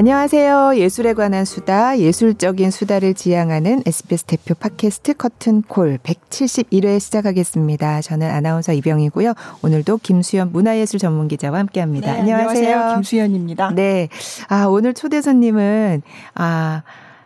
[0.00, 0.76] 안녕하세요.
[0.76, 8.00] 예술에 관한 수다, 예술적인 수다를 지향하는 SBS 대표 팟캐스트 커튼콜 171회 시작하겠습니다.
[8.00, 9.34] 저는 아나운서 이병이고요.
[9.60, 12.14] 오늘도 김수현 문화예술 전문 기자와 함께 합니다.
[12.14, 12.48] 네, 안녕하세요.
[12.48, 12.94] 안녕하세요.
[12.94, 13.72] 김수현입니다.
[13.74, 14.08] 네.
[14.48, 16.00] 아, 오늘 초대 손님은
[16.34, 16.82] 아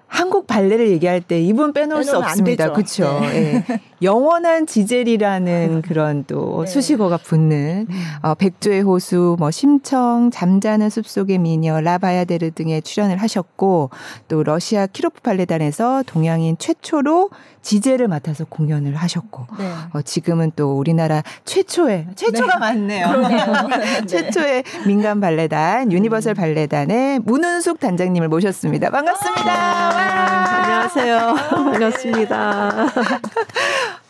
[0.08, 2.72] 한국 발레를 얘기할 때 이분 빼놓을 수 없습니다.
[2.72, 3.20] 그렇죠.
[3.20, 3.64] 네.
[3.68, 3.80] 네.
[4.04, 6.70] 영원한 지젤이라는 그런 또 네.
[6.70, 8.04] 수식어가 붙는 음.
[8.22, 13.90] 어, 백조의 호수, 뭐 심청, 잠자는 숲속의 미녀, 라바야데르 등에 출연을 하셨고
[14.28, 17.30] 또 러시아 키로프 발레단에서 동양인 최초로
[17.62, 19.72] 지젤을 맡아서 공연을 하셨고 네.
[19.94, 22.58] 어, 지금은 또 우리나라 최초의 최초가 네.
[22.60, 23.06] 많네요.
[23.78, 24.06] 네.
[24.06, 28.90] 최초의 민간 발레단 유니버설 발레단의 문훈숙 단장님을 모셨습니다.
[28.90, 29.50] 반갑습니다.
[29.50, 31.34] 아, 안녕하세요.
[31.50, 32.86] 반갑습니다.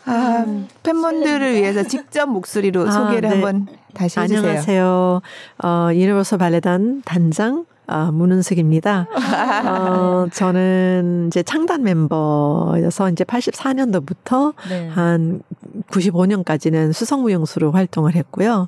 [0.05, 3.27] 아, 음, 팬분들을 위해서 직접 목소리로 아, 소개를 네.
[3.29, 4.39] 한번 다시 해주세요.
[4.39, 5.21] 안녕하세요.
[5.63, 9.07] 어, 유니버설 발레단 단장 아, 문은숙입니다.
[9.65, 14.87] 어, 저는 이제 창단 멤버여서 이제 84년도부터 네.
[14.89, 15.41] 한
[15.89, 18.67] 95년까지는 수성무용수로 활동을 했고요.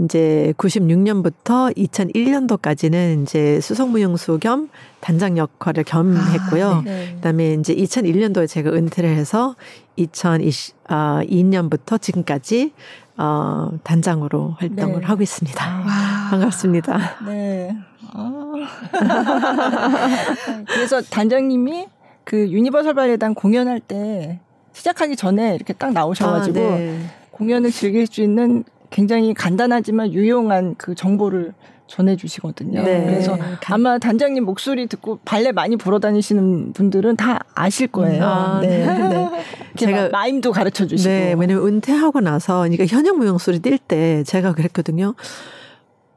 [0.00, 4.68] 이제 96년부터 2001년도까지는 이제 수성무용수 겸
[5.00, 6.68] 단장 역할을 겸 했고요.
[6.68, 7.12] 아, 네.
[7.16, 9.54] 그다음에 이제 2001년도에 제가 은퇴를 해서
[9.98, 12.72] 2002년부터 아, 지금까지
[13.16, 15.06] 어, 단장으로 활동을 네.
[15.06, 15.64] 하고 있습니다.
[15.64, 16.30] 와.
[16.30, 17.24] 반갑습니다.
[17.26, 17.76] 네.
[18.12, 18.52] 아.
[20.66, 21.86] 그래서 단장님이
[22.24, 24.40] 그 유니버설 발레단 공연할 때
[24.72, 26.98] 시작하기 전에 이렇게 딱 나오셔가지고 아, 네.
[27.30, 31.52] 공연을 즐길 수 있는 굉장히 간단하지만 유용한 그 정보를
[31.86, 32.82] 전해주시거든요.
[32.82, 33.04] 네.
[33.04, 38.24] 그래서 아마 단장님 목소리 듣고 발레 많이 보러 다니시는 분들은 다 아실 거예요.
[38.24, 38.84] 아, 네.
[38.86, 39.44] 네.
[39.76, 41.08] 제가 마임도 가르쳐 주시고.
[41.08, 41.34] 네.
[41.38, 45.14] 왜냐면 은퇴하고 나서 그러니까 현역 무용수를 뛸때 제가 그랬거든요.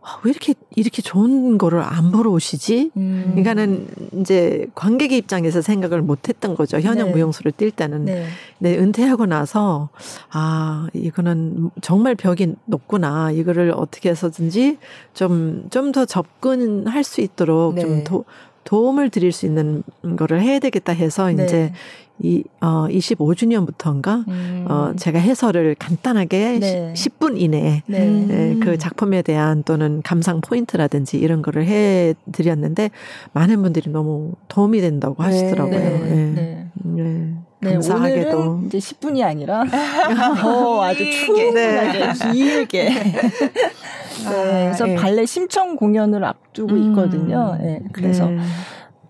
[0.07, 2.91] 아, 왜 이렇게 이렇게 좋은 거를 안 보러 오시지?
[2.95, 3.25] 음.
[3.31, 3.87] 그러니까는
[4.21, 6.79] 이제 관객의 입장에서 생각을 못 했던 거죠.
[6.79, 7.11] 현역 네.
[7.11, 8.05] 무용수를 뛸 때는.
[8.05, 8.25] 네.
[8.59, 8.77] 네.
[8.77, 9.89] 은퇴하고 나서
[10.31, 13.31] 아 이거는 정말 벽이 높구나.
[13.31, 14.77] 이거를 어떻게 해서든지
[15.13, 17.81] 좀 좀 더 접근할 수 있도록 네.
[17.81, 18.25] 좀 도,
[18.67, 19.81] 도움을 드릴 수 있는
[20.17, 21.45] 거를 해야 되겠다 해서 네.
[21.45, 21.71] 이제
[22.19, 24.65] 이, 어, 25주년부터인가, 음.
[24.67, 26.93] 어, 제가 해설을 간단하게 네.
[26.93, 28.09] 10분 이내에, 네.
[28.09, 32.89] 네, 그 작품에 대한 또는 감상 포인트라든지 이런 거를 해 드렸는데,
[33.33, 35.29] 많은 분들이 너무 도움이 된다고 네.
[35.29, 35.79] 하시더라고요.
[35.79, 36.67] 네.
[36.83, 37.33] 네.
[37.59, 37.69] 네.
[37.69, 37.73] 네.
[37.73, 38.37] 감사하게도.
[38.37, 39.63] 오늘은 이제 10분이 아니라,
[40.39, 42.89] 더 아주 충분하게, 길게.
[42.89, 46.89] 네, 그래서 아, 발레 심청 공연을 앞두고 음.
[46.89, 47.57] 있거든요.
[47.59, 48.29] 네, 그래서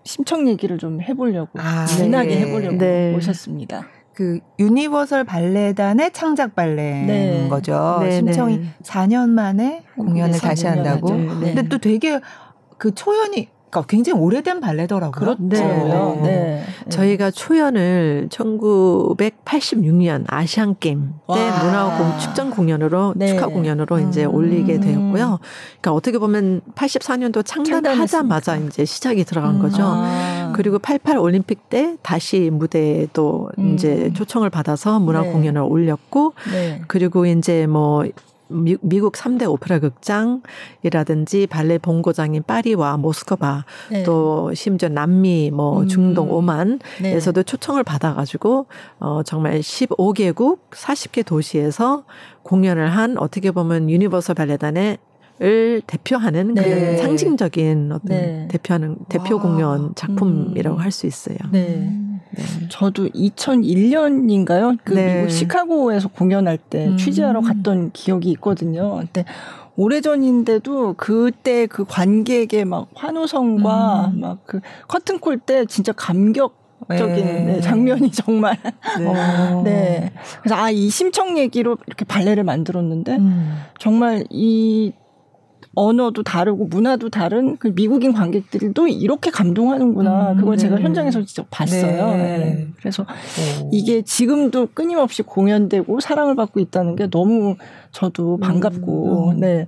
[0.04, 2.40] 심청 얘기를 좀 해보려고 아, 진하게 네.
[2.40, 3.14] 해보려고 네.
[3.14, 3.86] 오셨습니다.
[4.14, 7.46] 그 유니버설 발레단의 창작 발레인 네.
[7.48, 7.98] 거죠.
[8.02, 8.64] 네, 심청이 네.
[8.82, 11.14] 4년 만에 공연을 다시 한다고.
[11.14, 11.26] 네.
[11.26, 12.18] 근데 또 되게
[12.78, 15.36] 그 초연이 그러니까 굉장히 오래된 발레더라고요.
[15.36, 15.44] 그렇죠.
[15.48, 16.18] 네.
[16.22, 16.64] 네.
[16.88, 23.28] 저희가 초연을 1986년 아시안 게임 때 문화공 축전 공연으로 네.
[23.28, 24.08] 축하 공연으로 음.
[24.08, 25.38] 이제 올리게 되었고요.
[25.80, 29.62] 그러니까 어떻게 보면 84년도 창단하자마자 이제 시작이 들어간 음.
[29.62, 29.82] 거죠.
[29.84, 30.52] 아.
[30.54, 33.74] 그리고 88 올림픽 때 다시 무대에 또 음.
[33.74, 35.30] 이제 초청을 받아서 문화 네.
[35.30, 36.82] 공연을 올렸고 네.
[36.88, 38.04] 그리고 이제 뭐
[38.48, 44.02] 미, 미국 3대 오페라 극장이라든지 발레 본고장인 파리와 모스크바 네.
[44.02, 45.88] 또 심지어 남미 뭐 음.
[45.88, 47.42] 중동 오만에서도 네.
[47.42, 48.66] 초청을 받아가지고
[49.00, 52.04] 어 정말 15개국 40개 도시에서
[52.42, 54.98] 공연을 한 어떻게 보면 유니버설 발레단의
[55.40, 56.62] 을 대표하는 네.
[56.62, 58.48] 그런 상징적인 어떤 네.
[58.50, 59.42] 대표하는 대표 와.
[59.42, 60.82] 공연 작품이라고 음.
[60.82, 61.36] 할수 있어요.
[61.52, 61.92] 네.
[62.30, 62.44] 네.
[62.68, 64.78] 저도 2001년인가요?
[64.82, 65.18] 그 네.
[65.18, 66.96] 미국 시카고에서 공연할 때 음.
[66.96, 68.96] 취재하러 갔던 기억이 있거든요.
[68.96, 69.24] 근데
[69.76, 74.20] 오래전인데도 그때 그 관객의 막 환호성과 음.
[74.20, 76.58] 막그 커튼콜 때 진짜 감격
[76.96, 77.44] 적인 네.
[77.44, 78.56] 네, 장면이 정말
[78.98, 79.06] 네.
[79.06, 79.62] 어.
[79.64, 80.12] 네.
[80.42, 83.56] 그래서 아 이 심청 얘기로 이렇게 발레를 만들었는데 음.
[83.78, 84.92] 정말 이
[85.78, 90.32] 언어도 다르고 문화도 다른 그 미국인 관객들도 이렇게 감동하는구나.
[90.32, 90.62] 음, 그걸 네.
[90.62, 92.10] 제가 현장에서 직접 봤어요.
[92.16, 92.38] 네.
[92.38, 92.66] 네.
[92.78, 93.70] 그래서 오.
[93.72, 97.54] 이게 지금도 끊임없이 공연되고 사랑을 받고 있다는 게 너무
[97.92, 99.66] 저도 음, 반갑고, 음, 네.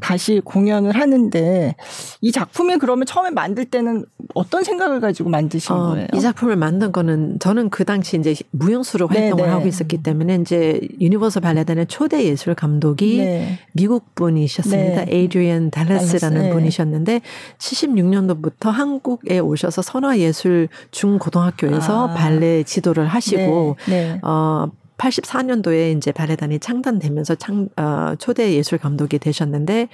[0.00, 1.74] 다시 공연을 하는데
[2.20, 4.04] 이 작품이 그러면 처음에 만들 때는
[4.34, 6.06] 어떤 생각을 가지고 만드신 어, 거예요?
[6.14, 9.54] 이 작품을 만든 거는 저는 그 당시 이제 무용수로 네, 활동을 네네.
[9.54, 13.58] 하고 있었기 때문에 이제 유니버설 발레단의 초대 예술 감독이 네.
[13.72, 15.04] 미국 분이셨습니다.
[15.04, 15.16] 네.
[15.16, 16.50] 에이드리언 델라스라는 네.
[16.50, 17.20] 분이셨는데
[17.58, 22.14] 76년도부터 한국에 오셔서 선화 예술 중고등학교에서 아.
[22.14, 24.12] 발레 지도를 하시고 네.
[24.14, 24.20] 네.
[24.22, 24.68] 어
[24.98, 29.88] 84년도에 이제 발레단이 창단되면서 창, 어, 초대 예술 감독이 되셨는데,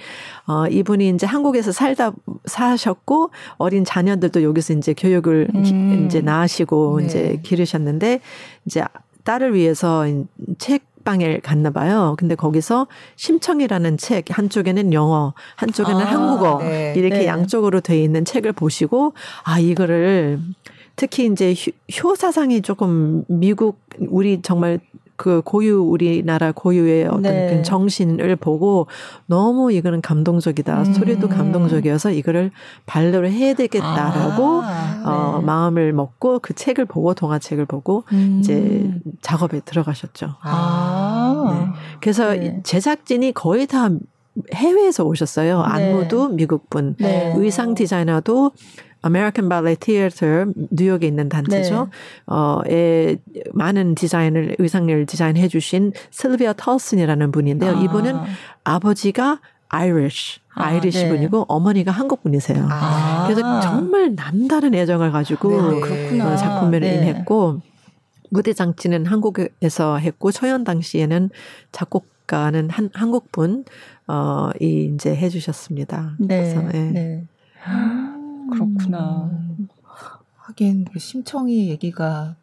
[0.47, 2.11] 어, 이분이 이제 한국에서 살다,
[2.45, 6.05] 사셨고, 어린 자녀들도 여기서 이제 교육을 음.
[6.05, 7.05] 이제 나으시고 네.
[7.05, 8.19] 이제 기르셨는데,
[8.65, 8.83] 이제
[9.23, 10.05] 딸을 위해서
[10.57, 12.15] 책 책방에 갔나 봐요.
[12.17, 17.27] 근데 거기서 심청이라는 책 한쪽에는 영어, 한쪽에는 아, 한국어 네, 이렇게 네.
[17.27, 19.13] 양쪽으로 돼 있는 책을 보시고
[19.43, 20.39] 아 이거를
[20.95, 21.53] 특히 이제
[22.01, 24.79] 효 사상이 조금 미국 우리 정말
[25.17, 27.55] 그 고유 우리나라 고유의 어떤 네.
[27.55, 28.87] 그 정신을 보고
[29.27, 30.79] 너무 이거는 감동적이다.
[30.79, 30.85] 음.
[30.85, 32.51] 스토리도 감동적이어서 이거를
[32.85, 35.45] 발로를 해야 되겠다라고 아, 어 네.
[35.45, 38.39] 마음을 먹고 그 책을 보고 동화책을 보고 음.
[38.39, 40.35] 이제 작업에 들어가셨죠.
[40.41, 41.49] 아.
[41.49, 41.97] 네.
[42.01, 42.59] 그래서 네.
[42.63, 43.89] 제작진이 거의 다
[44.53, 45.61] 해외에서 오셨어요.
[45.61, 45.91] 네.
[45.91, 47.33] 안무도 미국 분, 네.
[47.37, 48.51] 의상 디자이너도
[49.11, 51.89] 발레 티어터 뉴욕에 있는 단체죠.
[52.27, 52.33] 네.
[52.33, 53.17] 어에
[53.53, 57.77] 많은 디자인을 의상을 디자인해 주신 실비아 털슨이라는 분인데요.
[57.77, 57.81] 아.
[57.81, 58.15] 이분은
[58.63, 61.09] 아버지가 Irish Irish 아, 네.
[61.09, 62.67] 분이고 어머니가 한국 분이세요.
[62.69, 63.25] 아.
[63.27, 66.21] 그래서 정말 남다른 애정을 가지고 네.
[66.21, 66.95] 어, 작품을 네.
[66.95, 67.61] 임했고
[68.29, 71.29] 무대 장치는 한국에서 했고 초연 당시에는
[71.71, 73.65] 작곡가는 한 한국 분
[74.07, 76.15] 어이 이제 해주셨습니다.
[76.19, 76.53] 네.
[76.53, 76.91] 그래서 예.
[76.91, 77.23] 네.
[78.51, 79.29] 그렇구나.
[79.31, 79.67] 음.
[80.37, 82.35] 하긴 그 심청이 얘기가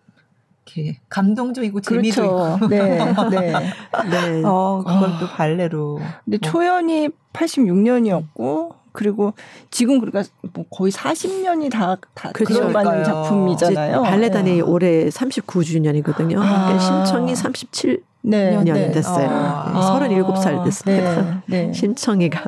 [0.66, 2.56] 이렇게 감동적이고 재미도 그렇죠.
[2.56, 2.69] 있고.
[2.69, 2.99] 네,
[3.31, 3.52] 네,
[4.10, 4.43] 네.
[4.44, 6.00] 어, 그걸 또 발레로.
[6.25, 6.50] 근데 뭐.
[6.50, 9.34] 초연이 86년이었고 그리고
[9.70, 14.02] 지금 그러니까 뭐 거의 40년이 다, 다 들어가는 작품이잖아요.
[14.02, 14.60] 발레단이 네.
[14.60, 16.38] 올해 39주년이거든요.
[16.38, 16.66] 아.
[16.66, 18.90] 그러니까 심청이 37 네, 년이 네.
[18.93, 19.28] 됐어요.
[19.31, 19.99] 아.
[19.99, 21.43] 37살 됐습니다.
[21.46, 21.72] 네, 네.
[21.75, 22.43] 심청이가.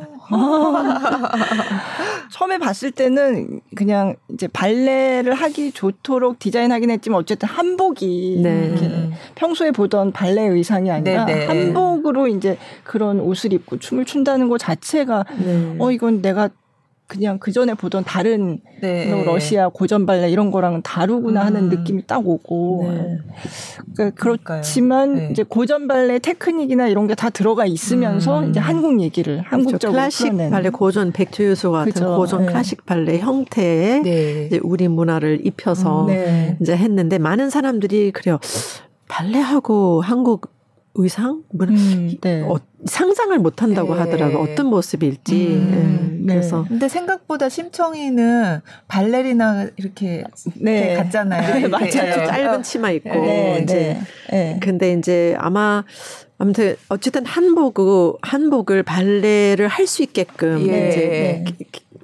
[2.30, 9.10] 처음에 봤을 때는 그냥 이제 발레를 하기 좋도록 디자인하긴 했지만 어쨌든 한복이 네.
[9.34, 11.46] 평소에 보던 발레 의상이 아니라 네, 네.
[11.46, 15.76] 한복으로 이제 그런 옷을 입고 춤을 춘다는 것 자체가 네.
[15.78, 16.50] 어 이건 내가
[17.14, 19.06] 그냥 그 전에 보던 다른 네.
[19.06, 21.46] 뭐 러시아 고전 발레 이런 거랑은 다르구나 음.
[21.46, 23.18] 하는 느낌이 딱 오고 네.
[23.94, 25.28] 그러니까 그렇지만 네.
[25.30, 28.50] 이제 고전 발레 테크닉이나 이런 게 다 들어가 있으면서 음.
[28.50, 29.40] 이제 한국 얘기를.
[29.46, 30.50] 한국적으로 클래식 풀어낸.
[30.50, 32.16] 발레 고전 백주유소 같은 그렇죠.
[32.16, 32.46] 고전 네.
[32.52, 34.46] 클래식 발레 형태의 네.
[34.46, 38.38] 이제 우리 문화를 입혀서 음, 이제 했는데 많은 사람들이 그래요.
[39.08, 40.53] 발레하고 한국
[40.94, 42.42] 의상 뭐 음, 네.
[42.42, 44.00] 어, 상상을 못 한다고 네.
[44.00, 46.34] 하더라고 어떤 모습일지 음, 네.
[46.34, 50.24] 그래서 근데 생각보다 심청이는 발레리나 이렇게,
[50.54, 50.94] 네.
[50.94, 53.98] 갔잖아요 네, 맞아요 짧은 치마 입고 네, 이제
[54.30, 54.58] 네.
[54.62, 55.84] 근데 이제 아마
[56.38, 60.88] 아무튼 어쨌든 한복 한복을 발레를 할 수 있게끔 예.
[60.88, 61.44] 이제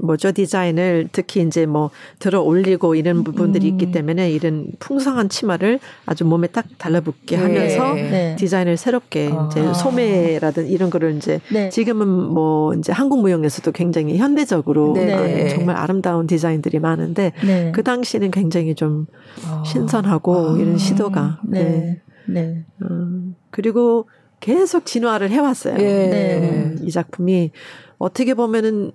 [0.02, 3.72] 뭐죠 디자인을 특히 이제 뭐 들어 올리고 이런 부분들이 음.
[3.72, 7.42] 있기 때문에 이런 풍성한 치마를 아주 몸에 딱 달라붙게 네.
[7.42, 8.36] 하면서 네.
[8.38, 9.48] 디자인을 새롭게 아.
[9.50, 11.68] 이제 소매라든 이런 거를 이제 네.
[11.68, 15.48] 지금은 뭐 이제 한국 무용에서도 굉장히 현대적으로 네.
[15.48, 17.72] 정말 아름다운 디자인들이 많은데 네.
[17.72, 19.06] 그 당시는 굉장히 좀
[19.46, 19.62] 아.
[19.66, 20.58] 신선하고 아.
[20.58, 22.00] 이런 시도가 네.
[22.26, 22.64] 네.
[22.82, 24.08] 음, 그리고
[24.40, 25.76] 계속 진화를 해왔어요.
[25.76, 27.50] 음, 이 작품이
[27.98, 28.92] 어떻게 보면은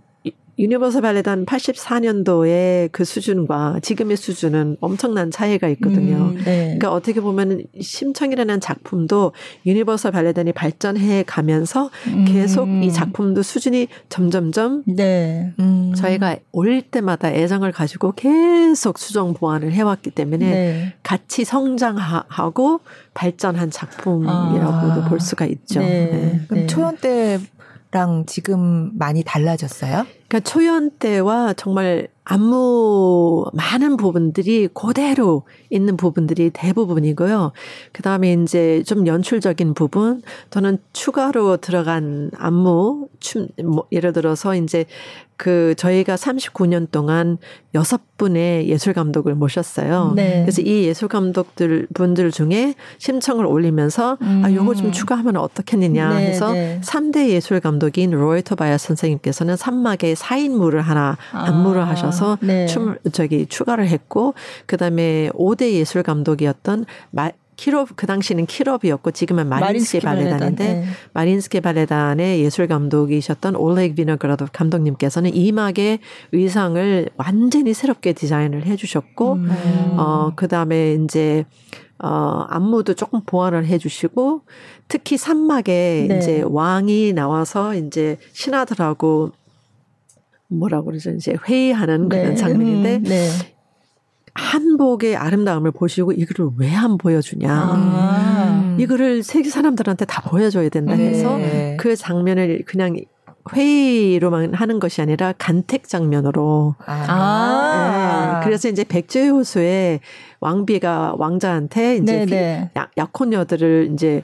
[0.57, 6.15] 유니버설 발레단 84년도의 그 수준과 지금의 수준은 엄청난 차이가 있거든요.
[6.15, 6.77] 음, 네.
[6.77, 9.33] 그러니까 어떻게 보면 심청이라는 작품도
[9.65, 12.25] 유니버설 발레단이 발전해 가면서 음.
[12.25, 15.53] 계속 이 작품도 수준이 점점점 네.
[15.59, 15.93] 음.
[15.95, 20.93] 저희가 올릴 때마다 애정을 가지고 계속 수정 보완을 해왔기 때문에 네.
[21.03, 22.79] 같이 성장하고
[23.13, 25.09] 발전한 작품이라고도 아.
[25.09, 25.81] 볼 수가 있죠.
[25.81, 26.09] 네.
[26.11, 26.41] 네.
[26.47, 30.05] 그럼 초연 때랑 지금 많이 달라졌어요?
[30.27, 37.51] 그러니까 초연 때와 정말 안무 많은 부분들이 그대로 있는 부분들이 대부분이고요.
[37.91, 44.85] 그 다음에 이제 좀 연출적인 부분 또는 추가로 들어간 안무, 춤, 뭐 예를 들어서 이제
[45.37, 47.37] 그 저희가 39년 동안
[47.73, 50.13] 여섯 분의 예술 감독을 모셨어요.
[50.15, 50.41] 네.
[50.43, 54.41] 그래서 이 예술 감독들 분들 중에 심청을 올리면서 음.
[54.45, 56.79] 아 요거 좀 추가하면 어떻겠느냐 네, 해서 네.
[56.81, 61.89] 3대 예술 감독인 로이터 바야 선생님께서는 산막에 4인물을 하나 안무를 아.
[61.89, 62.65] 하셔서 네.
[62.65, 64.33] 춤을 저기 추가를 했고
[64.65, 70.85] 그다음에 5대 예술 감독이었던 마, 키롭 그 당시는 키롭이었고 지금은 마린스키 발레단인데 네.
[71.13, 75.99] 마린스키 발레단의 예술 감독이셨던 올렉 비너그라도 감독님께서는 이막의
[76.33, 79.49] 의상을 완전히 새롭게 디자인을 해주셨고 음.
[79.97, 81.45] 어 그다음에 이제
[81.97, 84.41] 어, 안무도 조금 보완을 해주시고,
[84.89, 86.17] 특히 산막에 네.
[86.17, 89.31] 이제 왕이 나와서 이제 신하들하고
[90.47, 91.11] 뭐라고 그러죠?
[91.11, 92.35] 이제 회의하는 그런 네.
[92.35, 93.29] 장면인데, 음, 네.
[94.33, 97.49] 한복의 아름다움을 보시고 이거를 왜 안 보여주냐.
[97.49, 98.63] 아.
[98.63, 98.77] 음.
[98.79, 101.77] 이거를 세계 사람들한테 다 보여줘야 된다 해서 네.
[101.79, 102.97] 그 장면을 그냥
[103.53, 106.75] 회의로만 하는 것이 아니라 간택 장면으로.
[106.85, 108.39] 아.
[108.39, 108.45] 네.
[108.45, 109.99] 그래서 이제 백조의 호수에
[110.41, 114.23] 왕비가 왕자한테 이제 네, 약, 약혼녀들을 이제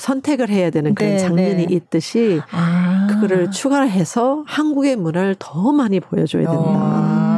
[0.00, 1.74] 선택을 해야 되는 그런 네, 장면이 네.
[1.74, 3.06] 있듯이 아.
[3.10, 6.70] 그거를 추가를 해서 한국의 문화를 더 많이 보여줘야 된다.
[6.74, 7.30] 아.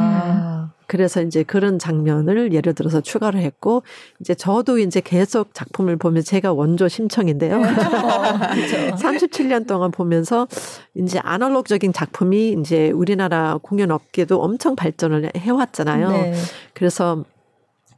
[0.93, 3.81] 그래서 이제 그런 장면을 예를 들어서 추가를 했고
[4.19, 7.57] 이제 저도 이제 계속 작품을 보면 제가 원조 심청인데요.
[7.61, 7.67] 네.
[7.67, 7.73] 어,
[8.53, 8.95] 그렇죠.
[8.95, 10.47] 37년 동안 보면서
[10.93, 16.11] 이제 아날로그적인 작품이 이제 우리나라 공연 업계도 엄청 발전을 해왔잖아요.
[16.11, 16.33] 네.
[16.75, 17.23] 그래서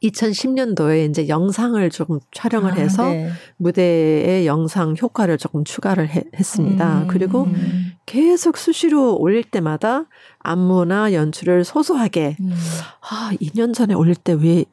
[0.04, 3.30] 2010년도에 이제 영상을 조금 촬영을 아, 해서 네.
[3.58, 7.04] 무대의 영상 효과를 조금 추가를 해, 했습니다.
[7.04, 7.08] 음.
[7.08, 7.48] 그리고
[8.06, 10.06] 계속 수시로 올릴 때마다
[10.40, 12.54] 안무나 연출을 소소하게 음.
[13.02, 14.66] 아, 2년 전에 올릴 때왜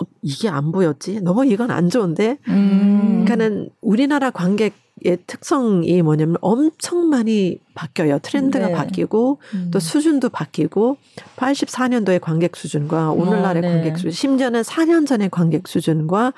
[0.00, 1.22] 어, 이게 안 보였지?
[1.22, 2.38] 너무 이건 안 좋은데?
[2.48, 3.24] 음.
[3.24, 4.74] 그러니까는 우리나라 관객
[5.04, 8.18] 의 특성이 뭐냐면 엄청 많이 바뀌어요.
[8.20, 8.72] 트렌드가 네.
[8.72, 9.70] 바뀌고 음.
[9.70, 10.96] 또 수준도 바뀌고
[11.36, 13.74] 84년도의 관객 수준과 오늘날의 어, 네.
[13.74, 16.32] 관객 수준, 심지어는 4년 전의 관객 수준과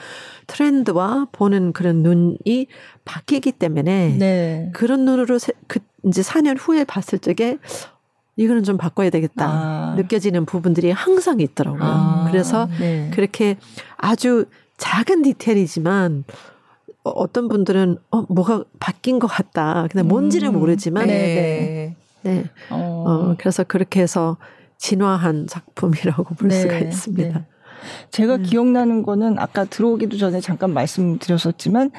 [0.48, 2.66] 트렌드와 보는 그런 눈이
[3.04, 4.70] 바뀌기 때문에 네.
[4.74, 7.58] 그런 눈으로 세, 그 이제 4년 후에 봤을 적에
[8.34, 9.94] 이거는 좀 바꿔야 되겠다 아.
[9.96, 11.82] 느껴지는 부분들이 항상 있더라고요.
[11.82, 12.26] 아.
[12.28, 13.08] 그래서 네.
[13.14, 13.56] 그렇게
[13.96, 14.46] 아주
[14.78, 16.24] 작은 디테일이지만
[17.04, 19.86] 어, 어떤 분들은 어 뭐가 바뀐 것 같다.
[19.90, 20.58] 근데 뭔지는 음.
[20.58, 21.94] 모르지만 네.
[22.22, 22.30] 네.
[22.30, 22.44] 네.
[22.70, 23.04] 어.
[23.06, 23.34] 어.
[23.38, 24.36] 그래서 그렇게 해서
[24.76, 26.60] 진화한 작품이라고 볼 네.
[26.60, 27.38] 수가 있습니다.
[27.38, 27.46] 네.
[28.10, 28.42] 제가 음.
[28.42, 31.90] 기억나는 거는 아까 들어오기도 전에 잠깐 말씀드렸었지만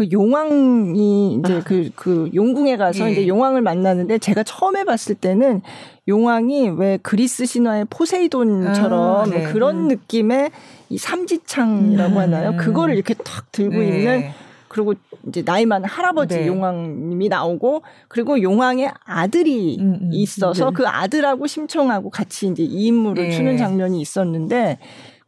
[0.00, 1.62] 그 용왕이 이제 아.
[1.62, 3.12] 그, 그 용궁에 가서 예.
[3.12, 5.60] 이제 용왕을 만나는데 제가 처음에 봤을 때는
[6.08, 9.42] 용왕이 왜 그리스 신화의 포세이돈처럼 아, 네.
[9.52, 9.88] 그런 음.
[9.88, 10.52] 느낌의
[10.88, 12.18] 이 삼지창이라고 음.
[12.18, 12.56] 하나요?
[12.56, 13.88] 그거를 이렇게 탁 들고 네.
[13.88, 14.30] 있는
[14.68, 14.94] 그리고
[15.28, 16.46] 이제 나이 많은 할아버지 네.
[16.46, 20.10] 용왕님이 나오고 그리고 용왕의 아들이 음, 음.
[20.14, 20.72] 있어서 네.
[20.76, 23.30] 그 아들하고 심청하고 같이 이제 이 인물을 네.
[23.32, 24.78] 추는 장면이 있었는데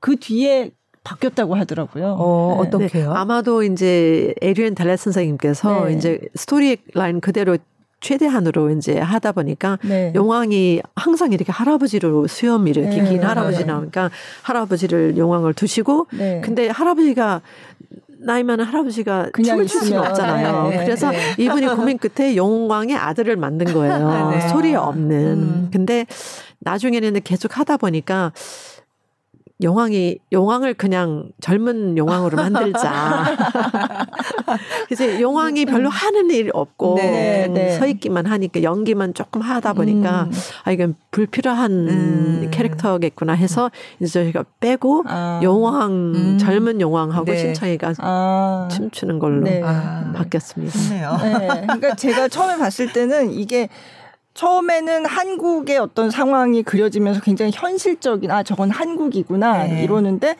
[0.01, 0.71] 그 뒤에
[1.05, 2.17] 바뀌었다고 하더라고요.
[2.19, 2.69] 어, 네.
[2.69, 3.13] 어떻게요?
[3.13, 3.17] 네.
[3.17, 5.95] 아마도 이제 에이드리언 델라스 선생님께서 네.
[5.95, 7.57] 이제 스토리 라인 그대로
[8.01, 10.13] 최대한으로 이제 하다 보니까 네.
[10.15, 13.09] 용왕이 항상 이렇게 할아버지로 수염 이렇게 네.
[13.09, 14.11] 긴 할아버지 나오니까
[14.43, 16.09] 할아버지를 용왕을 두시고
[16.43, 17.43] 근데 할아버지가
[18.25, 20.69] 나이 많은 할아버지가 춤을 출 수는 없잖아요.
[20.69, 21.19] 네, 네, 그래서 네.
[21.39, 24.31] 이분이 고민 끝에 용왕의 아들을 만든 거예요.
[24.31, 24.41] 네.
[24.49, 25.17] 소리 없는.
[25.17, 25.69] 음.
[25.73, 26.07] 근데
[26.61, 28.33] 나중에는 계속 하다 보니까
[29.63, 33.25] 용왕이 용왕을 그냥 젊은 용왕으로 만들자.
[34.87, 37.71] 그래서 용왕이 별로 하는 일 없고 네, 네.
[37.73, 40.33] 서 있기만 하니까 연기만 조금 하다 보니까 음.
[40.65, 42.49] 아 이건 불필요한 음.
[42.51, 45.41] 캐릭터겠구나 해서 이제 저희가 빼고 아.
[45.43, 46.39] 용왕 음.
[46.39, 47.39] 젊은 용왕하고 네.
[47.39, 48.69] 신창이가 아.
[48.71, 49.61] 춤추는 걸로 네.
[49.61, 50.79] 바뀌었습니다.
[51.23, 51.49] 네.
[51.63, 53.69] 그러니까 제가 처음에 봤을 때는 이게
[54.35, 59.83] 처음에는 한국의 어떤 상황이 그려지면서 굉장히 현실적인 아 저건 한국이구나 네.
[59.85, 60.37] 이러는데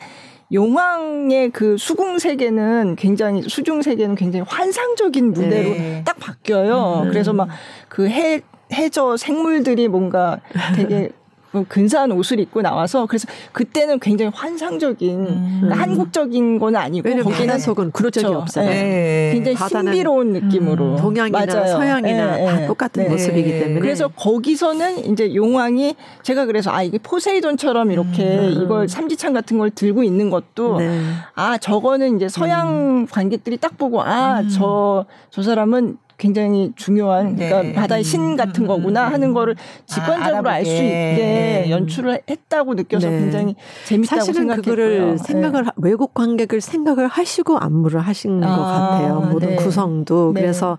[0.51, 6.03] 용왕의 그 수궁 세계는 굉장히 수중 세계는 굉장히 환상적인 무대로 네.
[6.05, 7.03] 딱 바뀌어요.
[7.05, 7.09] 음.
[7.09, 7.47] 그래서 막
[7.89, 10.39] 그 해 해저 생물들이 뭔가
[10.75, 11.09] 되게 뭐
[11.67, 15.57] 근사한 옷을 입고 나와서 그래서 그때는 굉장히 환상적인 음.
[15.61, 18.27] 그러니까 한국적인 건 아니고 거기는 속은 그렇죠.
[18.37, 18.69] 없어요.
[18.69, 19.31] 네.
[19.33, 20.97] 굉장히 신비로운 느낌으로 음.
[20.97, 21.67] 동양이나 맞아요.
[21.67, 22.45] 서양이나 네.
[22.45, 23.09] 다 똑같은 네.
[23.09, 28.63] 모습이기 때문에 그래서 거기서는 이제 용왕이 제가 그래서 아 이게 포세이돈처럼 이렇게 음.
[28.63, 31.01] 이걸 삼지창 같은 걸 들고 있는 것도 네.
[31.35, 33.07] 아 저거는 이제 서양 음.
[33.07, 35.13] 관객들이 딱 보고 아 저저 음.
[35.29, 37.73] 저 사람은 굉장히 중요한 그러니까 네.
[37.73, 38.35] 바다의 신 음.
[38.37, 41.65] 같은 거구나 하는 거를 직관적으로 아, 알수 있게 네.
[41.69, 43.19] 연출을 했다고 느껴서 네.
[43.19, 44.63] 굉장히 재밌다고 사실은 생각했고요.
[44.63, 45.17] 그거를 네.
[45.17, 49.19] 생각을 외국 관객을 생각을 하시고 안무를 하신 아, 것 같아요.
[49.19, 49.55] 모든 네.
[49.57, 50.39] 구성도 네.
[50.41, 50.77] 그래서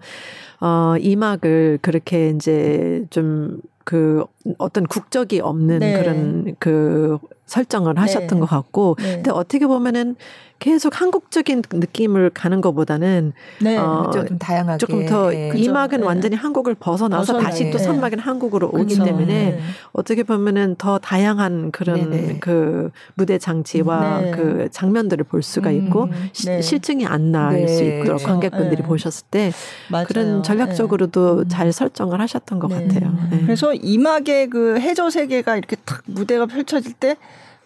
[0.63, 4.25] 어 이막을 그렇게 이제 좀 그
[4.59, 10.17] 어떤 국적이 없는 그런 그 설정을 하셨던 것 같고 근데 어떻게 보면은
[10.61, 15.53] 계속 한국적인 느낌을 가는 것보다는 네, 어, 좀 다양하게 조금 더 네.
[15.55, 16.07] 이막은 네.
[16.07, 17.85] 완전히 한국을 벗어나서 벗어나, 다시 또 네.
[17.85, 19.05] 선막은 한국으로 오기 그쵸.
[19.05, 19.61] 때문에 네.
[19.93, 22.39] 어떻게 보면은 더 다양한 그런 네, 네.
[22.41, 27.83] 그 무대 장치와 그 장면들을 볼 수가 음, 있고 음, 시, 실증이 안 날 수
[27.83, 29.53] 있도록 관객분들이 보셨을 때
[29.91, 30.07] 맞아요.
[30.07, 31.49] 그런 전략적으로도 음.
[31.49, 33.17] 잘 설정을 하셨던 것 같아요.
[33.43, 37.17] 그래서 이막의 그 해저 세계가 이렇게 탁 무대가 펼쳐질 때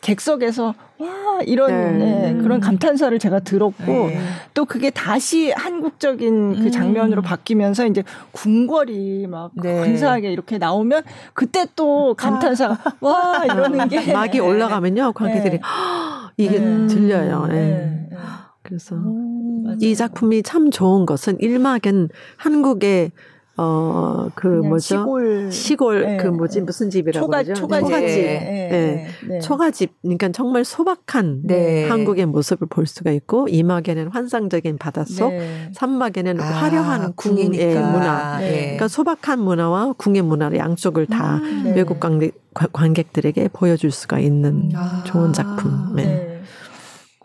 [0.00, 2.33] 객석에서 와 이런 네.
[2.33, 4.19] 네, 그런 감탄사를 제가 들었고 네.
[4.55, 6.71] 또 그게 다시 한국적인 그 음.
[6.71, 8.02] 장면으로 바뀌면서 이제
[8.33, 9.85] 궁궐이 막 네.
[9.85, 11.02] 근사하게 이렇게 나오면
[11.35, 12.78] 그때 또 감탄사 아.
[13.00, 15.62] 와 이러는 게 막이 올라가면요 관객들이 네.
[16.37, 16.87] 이게 네.
[16.87, 17.47] 들려요.
[17.47, 18.09] 네.
[18.62, 18.97] 그래서
[19.81, 23.12] 이 작품이 참 좋은 것은 일막은 한국의
[23.60, 24.78] 어, 그 뭐죠?
[24.78, 26.60] 시골, 시골 네, 그 뭐지?
[26.60, 27.60] 무슨 집이라고 초가, 그러죠?
[27.60, 27.88] 초가집.
[27.88, 28.06] 초가집.
[28.06, 29.40] 네, 네, 네.
[29.40, 29.92] 초가집.
[30.02, 31.88] 그러니까 정말 소박한 네.
[31.88, 35.70] 한국의 모습을 볼 수가 있고 이막에는 환상적인 바닷속, 네.
[35.72, 38.38] 산막에는 아, 화려한 궁의 문화.
[38.38, 38.60] 네.
[38.60, 45.02] 그러니까 소박한 문화와 궁의 문화를 양쪽을 다 음, 외국 관객, 관객들에게 보여줄 수가 있는 아,
[45.04, 45.96] 좋은 작품.
[45.96, 46.27] 네.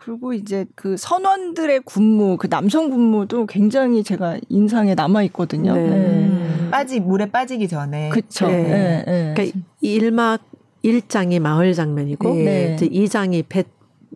[0.04, 5.74] 그리고 이제 그 선원들의 군무, 그 남성 군무도 굉장히 제가 인상에 남아 있거든요.
[5.74, 5.88] 네.
[5.88, 6.70] 네.
[6.70, 8.10] 빠지 물에 빠지기 전에.
[8.10, 8.46] 그렇죠.
[8.46, 9.02] 네.
[9.06, 9.34] 네.
[9.34, 10.42] 그러니까 일막
[10.84, 12.74] 1장이 마을 장면이고 네.
[12.74, 13.64] 이제 2장이 배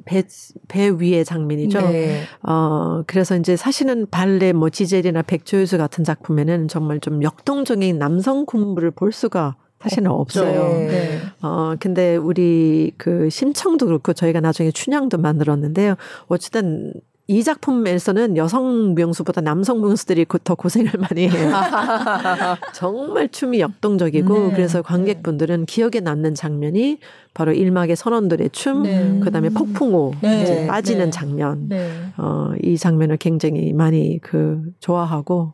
[0.05, 0.23] 배,
[0.69, 1.81] 배 위의 장면이죠.
[1.81, 2.23] 네.
[2.43, 8.91] 어, 그래서 이제 사실은 발레, 뭐, 지젤이나 백조유수 같은 작품에는 정말 좀 역동적인 남성 군무를
[8.91, 10.89] 볼 수가 사실은 없어요.
[10.89, 11.21] 네.
[11.41, 15.95] 어, 근데 우리 그 심청도 그렇고 저희가 나중에 춘향도 만들었는데요.
[16.27, 16.93] 어쨌든
[17.31, 21.53] 이 작품에서는 여성 명수보다 남성 명수들이 더 고생을 많이 해요.
[22.73, 24.55] 정말 춤이 역동적이고 네.
[24.55, 27.01] 그래서 관객분들은 기억에 남는 장면이
[27.35, 29.21] 바로 일막의 선원들의 춤, 네.
[29.23, 30.43] 그다음에 폭풍호 네.
[30.43, 31.11] 이제 빠지는 네.
[31.11, 31.69] 장면.
[31.69, 31.91] 네.
[32.17, 35.53] 어, 이 장면을 굉장히 많이 그 좋아하고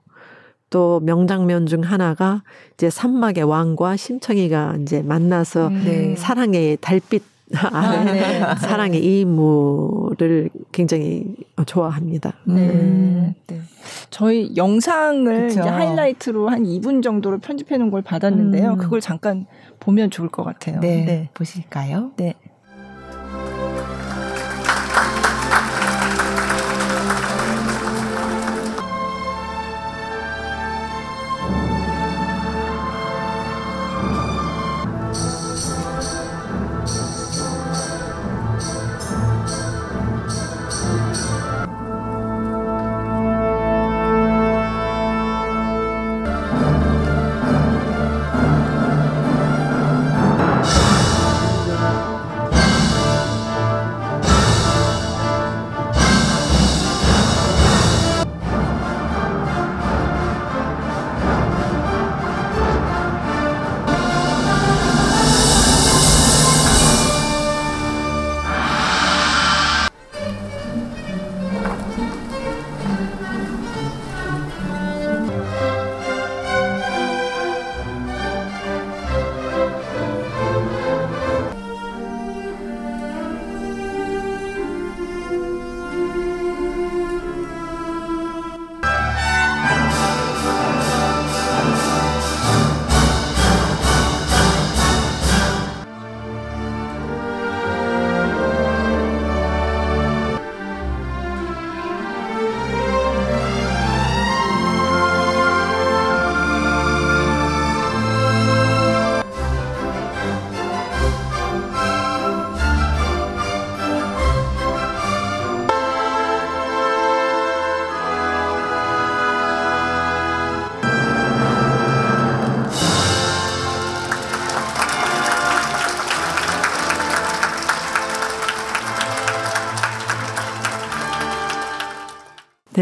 [0.71, 2.43] 또 명장면 중 하나가
[2.75, 5.83] 이제 산막의 왕과 심청이가 이제 만나서 음.
[5.85, 6.17] 네.
[6.17, 7.23] 사랑의 달빛
[7.57, 8.41] 아, 네.
[8.57, 12.33] 사랑의 이 인물을 굉장히 좋아합니다.
[12.45, 12.69] 네.
[12.69, 13.35] 음.
[13.47, 13.61] 네.
[14.11, 18.73] 저희 영상을 이제 하이라이트로 한 2분 정도로 편집해 놓은 걸 받았는데요.
[18.73, 18.77] 음.
[18.79, 19.47] 그걸 잠깐
[19.79, 20.81] 보면 좋을 것 같아요.
[20.81, 21.05] 네.
[21.05, 21.31] 네.
[21.35, 22.13] 보실까요?
[22.17, 22.35] 네.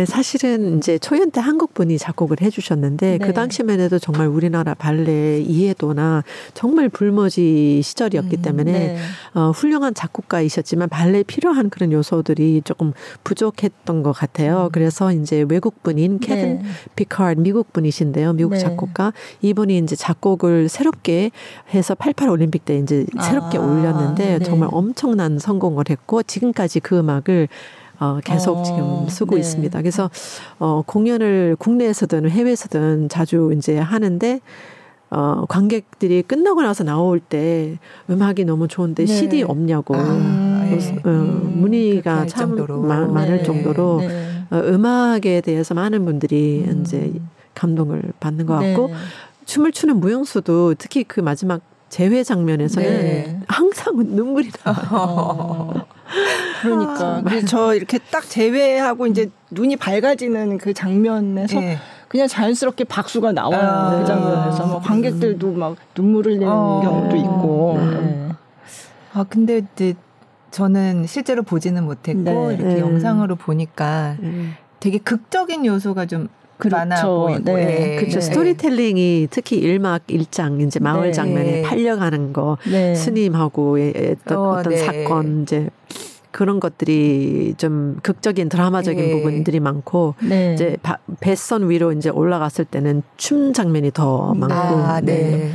[0.02, 3.28] 네, 사실은 이제 초연 때 한국 분이 작곡을 해주셨는데 그 네.
[3.28, 8.98] 그 당시만 해도 정말 우리나라 발레 이해도나 정말 불모지 시절이었기 음, 때문에 네.
[9.34, 14.64] 어, 훌륭한 작곡가이셨지만 발레에 필요한 그런 요소들이 조금 부족했던 것 같아요.
[14.64, 14.68] 음.
[14.72, 16.64] 그래서 이제 외국 분인 케빈 네.
[16.96, 18.58] 피카드 미국 분이신데요, 미국 네.
[18.58, 21.30] 작곡가 이분이 이제 작곡을 새롭게
[21.72, 24.44] 해서 88 올림픽 때 이제 새롭게 아, 올렸는데 네.
[24.44, 27.48] 정말 엄청난 성공을 했고 지금까지 그 음악을
[28.02, 29.40] 어, 계속 어, 지금 쓰고 네.
[29.40, 29.78] 있습니다.
[29.80, 30.10] 그래서
[30.58, 34.40] 어, 공연을 국내에서든 해외에서든 자주 이제 하는데
[35.10, 37.78] 어, 관객들이 끝나고 나서 나올 때
[38.10, 39.06] 음악이 너무 좋은데 네.
[39.06, 41.00] CD 없냐고 아, 네.
[41.04, 43.42] 어, 음, 문의가 참 마, 많을 네.
[43.44, 44.08] 정도로 네.
[44.50, 46.80] 어, 음악에 대해서 많은 분들이 음.
[46.80, 47.12] 이제
[47.54, 48.90] 감동을 받는 것 같고
[49.44, 55.86] 춤을 추는 무용수도 특히 그 마지막 재회 장면에서는 항상 눈물이 나요.
[56.64, 56.68] 어.
[56.68, 57.16] 그러니까.
[57.16, 61.78] 아, 그래서 저 이렇게 딱 제외하고 이제 눈이 밝아지는 그 장면에서 네.
[62.08, 63.60] 그냥 자연스럽게 박수가 나와요.
[63.60, 64.66] 아, 그 장면에서.
[64.66, 67.78] 뭐 관객들도 막 눈물을 내는 어, 경우도 있고.
[67.80, 68.28] 네.
[69.14, 69.94] 아, 근데 이제
[70.50, 72.54] 저는 실제로 보지는 못했고 네.
[72.54, 72.78] 이렇게 음.
[72.78, 74.54] 영상으로 보니까 음.
[74.80, 76.76] 되게 극적인 요소가 좀 그렇죠.
[76.76, 77.42] 많아 보이고.
[77.44, 77.64] 네.
[77.64, 77.96] 네.
[77.96, 78.20] 그렇죠.
[78.20, 78.20] 네.
[78.20, 81.12] 스토리텔링이 특히 일막 일장 이제 마을 네.
[81.12, 82.94] 장면에 팔려가는 거 네.
[82.94, 83.78] 스님하고
[84.24, 84.76] 어떤, 어, 떤 네.
[84.76, 85.70] 사건 이제
[86.32, 89.12] 그런 것들이 좀 극적인 드라마적인 네.
[89.12, 90.54] 부분들이 많고 네.
[90.54, 94.54] 이제 바, 뱃선 위로 이제 올라갔을 때는 춤 장면이 더 많고.
[94.54, 95.12] 아, 네.
[95.12, 95.30] 네.
[95.36, 95.52] 네.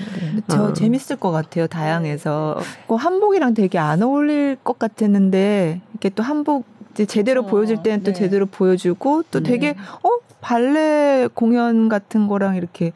[0.48, 0.74] 저 어.
[0.74, 1.68] 재밌을 것 같아요.
[1.68, 2.60] 다양해서.
[2.88, 6.66] 그 한복이랑 되게 안 어울릴 것 같았는데 이렇게 또 한복
[7.08, 8.14] 제대로 어, 보여줄 때는 또 네.
[8.14, 10.10] 제대로 보여주고 또 되게 어
[10.42, 12.92] 발레 공연 같은 거랑 이렇게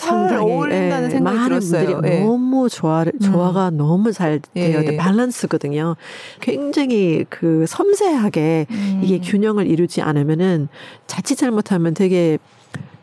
[0.00, 1.86] 상당히 어울린다는 예, 생각이 많은 들었어요.
[1.92, 2.20] 분들이 예.
[2.20, 3.18] 너무 조화 음.
[3.20, 3.76] 조화가 음.
[3.76, 4.96] 너무 잘 되어 예.
[4.96, 5.96] 밸런스거든요.
[6.40, 9.00] 굉장히 그 섬세하게 음.
[9.02, 10.68] 이게 균형을 이루지 않으면은
[11.06, 12.38] 자칫 잘못하면 되게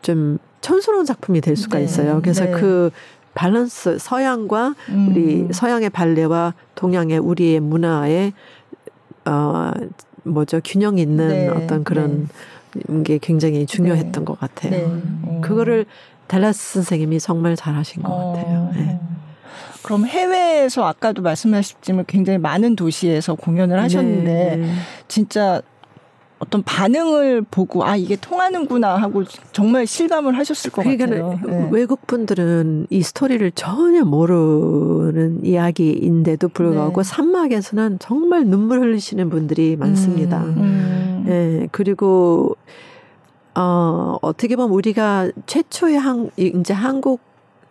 [0.02, 1.86] 좀 촌스러운 작품이 될 수가 네.
[1.86, 2.20] 있어요.
[2.22, 2.52] 그래서 네.
[2.52, 2.90] 그
[3.36, 5.08] 밸런스 서양과 음.
[5.10, 8.34] 우리 서양의 발레와 동양의 우리의 문화의
[9.26, 9.72] 어
[10.24, 11.48] 뭐죠 균형 있는 네.
[11.50, 12.28] 어떤 그런
[12.74, 13.04] 네.
[13.04, 14.26] 게 굉장히 중요했던 네.
[14.26, 14.72] 것 같아요.
[14.72, 15.42] 네.
[15.42, 15.86] 그거를
[16.28, 18.34] 달라스 선생님이 정말 잘하신 것 어.
[18.34, 18.72] 같아요.
[18.74, 19.00] 네.
[19.82, 24.72] 그럼 해외에서 아까도 말씀하셨지만 굉장히 많은 도시에서 공연을 하셨는데 네.
[25.08, 25.62] 진짜
[26.40, 31.40] 어떤 반응을 보고 아 이게 통하는구나 하고 정말 실감을 하셨을 것 그러니까 같아요.
[31.48, 31.70] 네.
[31.72, 37.10] 외국 분들은 이 스토리를 전혀 모르는 이야기인데도 불구하고 네.
[37.10, 40.44] 산막에서는 정말 눈물 흘리시는 분들이 많습니다.
[40.44, 41.24] 음, 음.
[41.26, 42.56] 네, 그리고
[43.58, 47.22] 어, 어떻게 보면 우리가 최초의 한, 이제 한국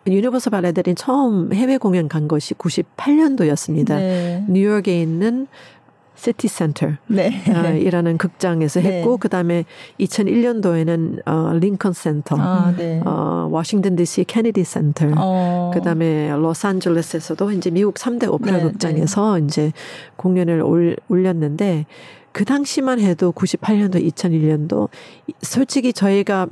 [0.08, 3.88] 유니버설 발레단이 처음 해외 공연 간 것이 98년도였습니다.
[3.96, 4.44] 네.
[4.48, 5.46] 뉴욕에 있는
[6.16, 7.42] 시티 센터 네.
[7.48, 9.00] 어, 이라는 극장에서 네.
[9.00, 9.16] 했고 네.
[9.20, 9.64] 그다음에
[10.00, 13.00] 2001년도에는 어, 링컨 센터, 아, 네.
[13.04, 15.70] 어, 워싱턴 DC 케네디 센터, 어.
[15.74, 19.72] 그다음에 로스앤젤레스에서도 이제 미국 3대 오페라 네, 극장에서 이제
[20.16, 21.86] 공연을 올, 올렸는데
[22.36, 24.90] 그 당시만 해도 98년도, 2001년도
[25.40, 26.48] 솔직히 저희가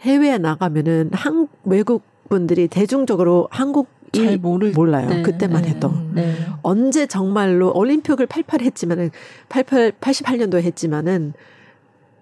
[0.00, 5.10] 해외에 나가면은 한 외국 분들이 대중적으로 한국 잘 모를 몰라요.
[5.10, 6.34] 네, 그때만 네, 해도 네.
[6.62, 9.10] 언제 정말로 올림픽을 88 했지만은
[9.50, 11.34] 88 88년도에 했지만은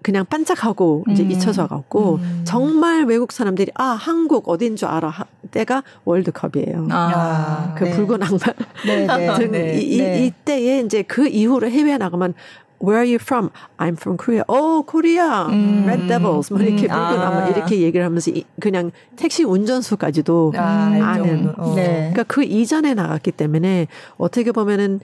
[0.05, 1.31] 그냥 반짝하고 이제 음.
[1.31, 2.41] 잊혀져 갖고 음.
[2.43, 6.89] 정말 외국 사람들이 아 한국 어딘 줄 알아 하, 때가 월드컵이에요.
[6.91, 7.91] 아, 그 네.
[7.91, 8.37] 붉은 악마
[8.85, 10.25] 네, 네, 네, 이, 네.
[10.25, 12.35] 이때에 이제 그 이후로 해외에 나가면
[12.79, 13.49] Where are you from?
[13.79, 14.43] I'm from Korea.
[14.47, 15.47] Oh, Korea.
[15.49, 15.85] 음.
[15.87, 16.53] Red Devils.
[16.53, 16.89] 뭐 이렇게 음.
[16.89, 17.27] 붉은 아.
[17.27, 21.51] 악마 이렇게 얘기를 하면서 그냥 택시 운전수까지도 아, 아는.
[21.57, 21.73] 어.
[21.73, 22.11] 네.
[22.13, 23.87] 그러니까 그 이전에 나갔기 때문에
[24.17, 24.99] 어떻게 보면은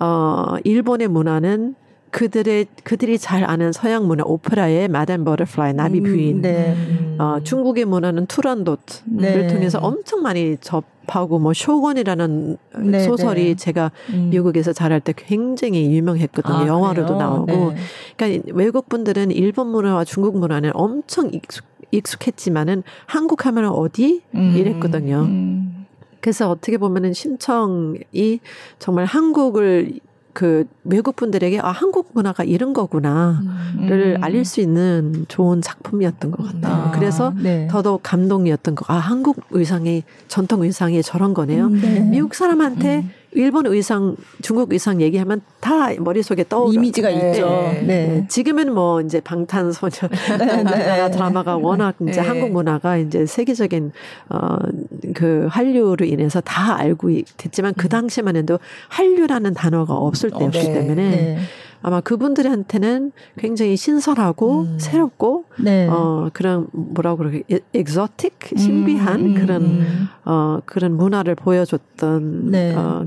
[0.00, 1.74] 어 일본의 문화는
[2.16, 6.74] 그들의 그들이 잘 아는 서양 문화 오페라의 마담 버터플라이 나비 음, 부인, 음, 네.
[7.18, 9.46] 어, 중국의 문화는 투란도트를 네.
[9.48, 13.54] 통해서 엄청 많이 접하고 뭐 쇼건이라는 네, 소설이 네.
[13.54, 14.30] 제가 음.
[14.30, 16.56] 미국에서 잘할 때 굉장히 유명했거든요.
[16.56, 17.18] 아, 영화로도?
[17.18, 17.76] 나오고, 네.
[18.16, 24.54] 그러니까 외국 분들은 일본 문화와 중국 문화는 엄청 익숙, 익숙했지만은 한국 하면 어디 음.
[24.56, 25.26] 이랬거든요.
[25.28, 25.84] 음.
[26.22, 28.40] 그래서 어떻게 보면은 심청이
[28.78, 30.00] 정말 한국을
[30.36, 34.18] 그 외국 분들에게 아 한국 문화가 이런 거구나를 음.
[34.20, 36.74] 알릴 수 있는 좋은 작품이었던 것 같아요.
[36.74, 37.66] 아, 그래서 네.
[37.70, 38.84] 더더욱 감동이었던 거.
[38.86, 41.68] 아 한국 의상이 전통 의상이 저런 거네요.
[41.68, 42.00] 음, 네.
[42.00, 43.10] 미국 사람한테 음.
[43.36, 47.30] 일본 의상, 중국 의상 얘기하면 다 머릿속에 떠오르 이미지가 네.
[47.30, 47.46] 있죠.
[47.46, 47.82] 네.
[47.86, 48.26] 네.
[48.28, 49.92] 지금은 뭐 이제 방탄소년
[50.38, 51.10] 네, 네.
[51.10, 52.26] 드라마가 워낙 이제 네.
[52.26, 53.92] 한국 문화가 이제 세계적인
[54.28, 57.88] 어그 한류로 인해서 다 알고 됐지만 그 음.
[57.88, 60.72] 당시만 해도 한류라는 단어가 없을 때였기 네.
[60.72, 61.38] 때문에
[61.82, 64.78] 아마 그분들한테는 굉장히 신선하고 음.
[64.80, 65.86] 새롭고 네.
[65.88, 67.42] 어 그런 뭐라고 그러게
[67.74, 70.08] exotic 신비한 음, 음, 그런 음.
[70.24, 72.74] 어 그런 문화를 보여줬던 네.
[72.74, 73.06] 어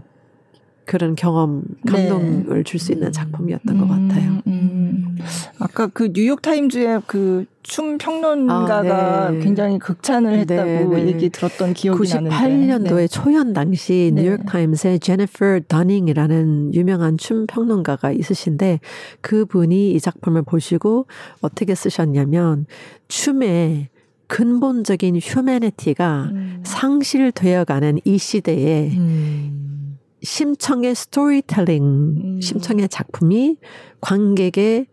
[0.89, 2.63] 그런 경험, 감동을 네.
[2.63, 4.31] 줄수 있는 작품이었던 음, 것 같아요.
[4.31, 4.41] 음.
[4.47, 5.17] 음.
[5.59, 9.39] 아까 그 뉴욕 타임즈의 그 춤 평론가가 아, 네.
[9.39, 13.07] 굉장히 극찬을 네, 했다고 네, 얘기 들었던 기억이 98년도에 나는데.
[13.07, 14.23] 초연 당시 네.
[14.23, 18.79] 뉴욕 타임스에 제니퍼 더닝이라는 유명한 춤 평론가가 있으신데
[19.21, 21.05] 그분이 이 작품을 보시고
[21.41, 22.65] 어떻게 쓰셨냐면
[23.07, 23.89] 춤에
[24.27, 26.61] 근본적인 휴메니티가 음.
[26.63, 29.78] 상실되어가는 이 시대에 음.
[30.21, 32.41] 심청의 스토리텔링, 음.
[32.41, 33.57] 심청의 작품이
[34.01, 34.87] 관객에게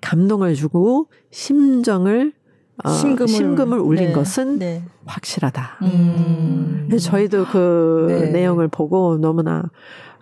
[0.00, 2.32] 감동을 주고 심정을
[2.84, 4.12] 어, 심금을, 심금을 울린 네.
[4.12, 4.82] 것은 네.
[5.04, 5.78] 확실하다.
[5.82, 6.84] 음.
[6.86, 8.30] 그래서 저희도 그 네.
[8.30, 9.70] 내용을 보고 너무나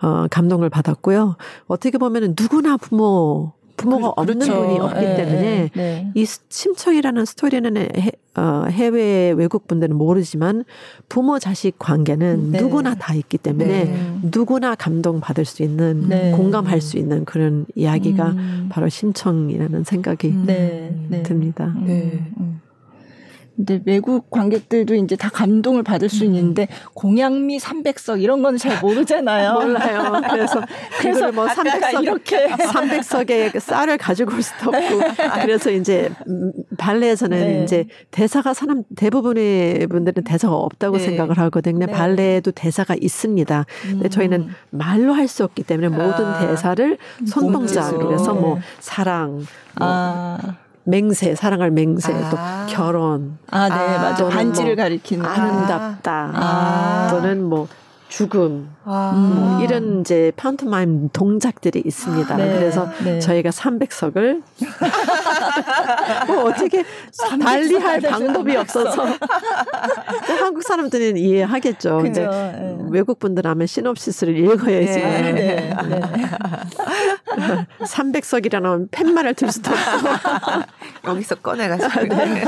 [0.03, 1.37] 어, 감동을 받았고요.
[1.67, 4.63] 어떻게 보면은 누구나 부모 부모가 그, 없는 그렇죠.
[4.63, 6.13] 분이 없기 네, 때문에 네.
[6.15, 10.65] 이 심청이라는 스토리는 해, 어, 해외 외국 분들은 모르지만
[11.09, 12.61] 부모 자식 관계는 네.
[12.61, 14.19] 누구나 다 있기 때문에 네.
[14.23, 16.33] 누구나 감동 받을 수 있는 네.
[16.33, 18.69] 공감할 수 있는 그런 이야기가 음.
[18.71, 21.23] 바로 심청이라는 생각이 네.
[21.25, 21.75] 듭니다.
[21.77, 22.61] 음.
[23.57, 26.35] 근데 외국 관객들도 이제 다 감동을 받을 수 음.
[26.35, 29.53] 있는데 공양미 300석 이런 건 잘 모르잖아요.
[29.61, 30.23] 몰라요.
[30.31, 30.63] 그래서
[31.01, 35.01] 그래서 뭐 300석 이렇게 300석의 쌀을 가지고 올 수도 없고
[35.43, 36.11] 그래서 이제
[36.79, 37.63] 발레에서는 네.
[37.65, 41.05] 이제 대사가 사람 대부분의 분들은 대사가 없다고 네.
[41.05, 41.87] 생각을 하거든요.
[41.87, 41.93] 네.
[41.93, 43.67] 발레에도 대사가 있습니다.
[43.83, 46.39] 근데 저희는 말로 할 수 없기 때문에 모든 아.
[46.47, 48.61] 대사를 손동작으로 해서 뭐 네.
[48.79, 49.45] 사랑 뭐
[49.81, 50.39] 아.
[50.87, 52.31] 맹세, 사랑할 맹세, 아.
[52.31, 53.39] 또 결혼.
[53.51, 54.29] 아, 네, 아, 맞아.
[54.29, 55.27] 반지를 뭐 가리키는.
[55.27, 56.31] 아름답다.
[56.33, 57.09] 아.
[57.11, 57.69] 또는 뭐
[58.17, 59.13] 죽음 아.
[59.13, 62.33] 뭐 이런 이제 파운트마임 동작들이 있습니다.
[62.33, 62.59] 아, 네.
[62.59, 63.19] 그래서 네.
[63.19, 64.43] 저희가 300석을
[66.27, 66.83] 뭐 어떻게
[67.43, 69.05] 달리할 방법이 없어서
[70.41, 71.99] 한국 사람들은 이해하겠죠.
[71.99, 72.79] 근데 네.
[72.89, 74.99] 외국 분들하면 시놉시스를 읽어야지.
[74.99, 75.33] 네.
[75.35, 75.77] 네.
[77.85, 80.63] 300석이라는 팻말을 들 수도 없고
[81.13, 82.15] 여기서 꺼내가지고.
[82.15, 82.45] 네.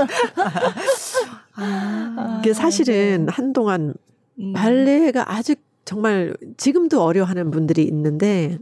[1.56, 3.92] 아, 그 사실은 한동안
[4.38, 4.52] 음.
[4.52, 8.58] 발레가 아직 정말 지금도 어려워하는 분들이 있는데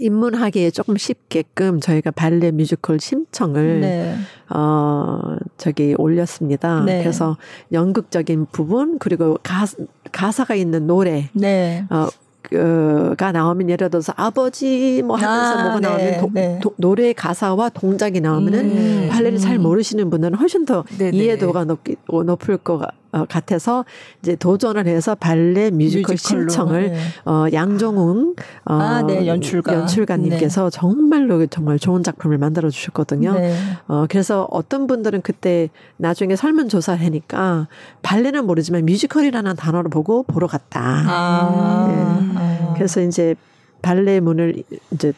[0.00, 4.16] 입문하기에 조금 쉽게끔 저희가 발레 뮤지컬 신청을 네.
[4.50, 6.82] 어 저기 올렸습니다.
[6.84, 7.00] 네.
[7.00, 7.36] 그래서
[7.72, 9.66] 연극적인 부분 그리고 가,
[10.10, 11.84] 가사가 있는 노래 네.
[11.90, 12.08] 어
[12.42, 16.58] 그가 나오면 예를 들어서 아버지 뭐 하면서 아, 뭐가 네, 나오면 도, 네.
[16.62, 19.40] 도, 노래 가사와 동작이 나오면은 음, 발레를 음.
[19.40, 20.84] 잘 모르시는 분들은 훨씬 더.
[20.98, 21.10] 네.
[21.10, 22.78] 이해도가 높기 높을 것
[23.14, 23.84] 어, 같아서
[24.20, 26.98] 이제 도전을 해서 발레 뮤지컬 뮤지컬로, 심청을 네.
[27.24, 30.76] 어 양정웅 어 아, 네, 연출가 연출가님께서 네.
[30.76, 33.34] 정말로 정말 좋은 작품을 만들어 주셨거든요.
[33.34, 33.56] 네.
[33.86, 37.68] 어 그래서 어떤 분들은 그때 나중에 설문 조사를 하니까
[38.02, 40.80] 발레는 모르지만 뮤지컬이라는 단어를 보고 보러 갔다.
[40.82, 41.86] 아.
[41.88, 41.94] 네.
[42.36, 42.74] 아.
[42.74, 43.36] 그래서 이제
[43.80, 45.12] 발레 문을 이제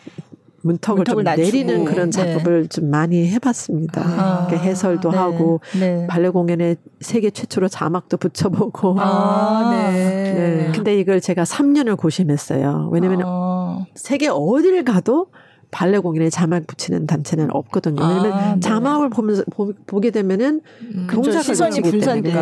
[0.66, 1.46] 문턱을, 문턱을 좀 낮추고.
[1.46, 2.10] 내리는 그런 네.
[2.10, 2.68] 작업을 네.
[2.68, 4.02] 좀 많이 해봤습니다.
[4.02, 5.16] 아, 해설도 네.
[5.16, 6.06] 하고 네.
[6.08, 8.96] 발레 공연에 세계 최초로 자막도 붙여보고.
[8.98, 10.34] 아, 네.
[10.34, 10.72] 네.
[10.74, 12.90] 근데 이걸 제가 3년을 고심했어요.
[12.92, 13.84] 왜냐면 아.
[13.94, 15.28] 세계 어딜 가도
[15.70, 18.02] 발레 공연에 자막 붙이는 단체는 없거든요.
[18.02, 18.60] 왜냐면 아, 네.
[18.60, 22.32] 자막을 보면서 보, 게 되면은 음, 동작을 붙이기 때문에.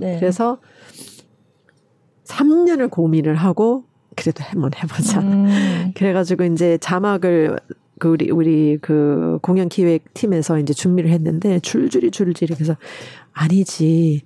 [0.00, 0.18] 네.
[0.18, 0.58] 그래서
[2.24, 3.84] 3년을 고민을 하고
[4.16, 5.20] 그래도 한번 해보자.
[5.20, 5.92] 음.
[5.94, 7.58] 그래가지고 이제 자막을
[7.98, 12.76] 그 우리 우리 그 공연 기획 팀에서 이제 준비를 했는데 줄줄이 줄줄이 그래서
[13.32, 14.22] 아니지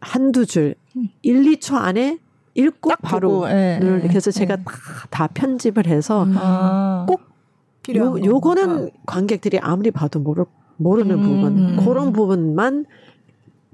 [0.00, 0.74] 한두 줄
[1.22, 2.18] 1, 2초 안에
[2.54, 4.32] 읽고 바로 예, 늘 예, 그래서 예.
[4.32, 4.64] 제가 다,
[5.10, 6.34] 다 편집을 해서 음.
[6.38, 7.04] 아.
[7.08, 7.20] 꼭
[7.94, 10.44] 요, 요거는 관객들이 아무리 봐도 모르,
[10.76, 11.22] 모르는 음.
[11.22, 12.86] 부분 그런 부분만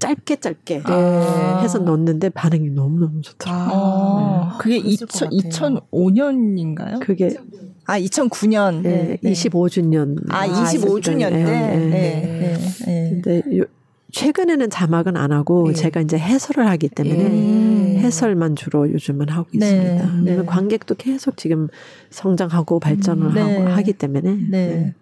[0.01, 1.61] 짧게 짧게 네.
[1.61, 3.71] 해서 넣었는데 반응이 너무너무 좋더라고요.
[3.71, 4.57] 아, 네.
[4.59, 6.99] 그게 2000, 2005년인가요?
[7.01, 7.37] 그게
[7.85, 9.31] 아 2009년 네, 네.
[9.31, 11.43] 25주년 아 25주년 때.
[11.43, 11.77] 네.
[11.77, 11.87] 네.
[11.87, 12.57] 네.
[12.85, 13.21] 네.
[13.21, 13.63] 근데 요,
[14.11, 15.73] 최근에는 자막은 안 하고 네.
[15.73, 17.97] 제가 이제 해설을 하기 때문에 음.
[17.99, 20.45] 해설만 주로 요즘은 하고 있습니다.
[20.45, 21.67] 관객도 계속 지금
[22.09, 23.37] 성장하고 발전을 음.
[23.37, 24.37] 하고 하기 때문에.
[24.49, 24.95] 네.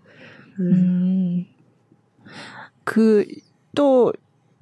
[0.60, 0.74] 음.
[0.74, 1.46] 음.
[2.84, 4.12] 그또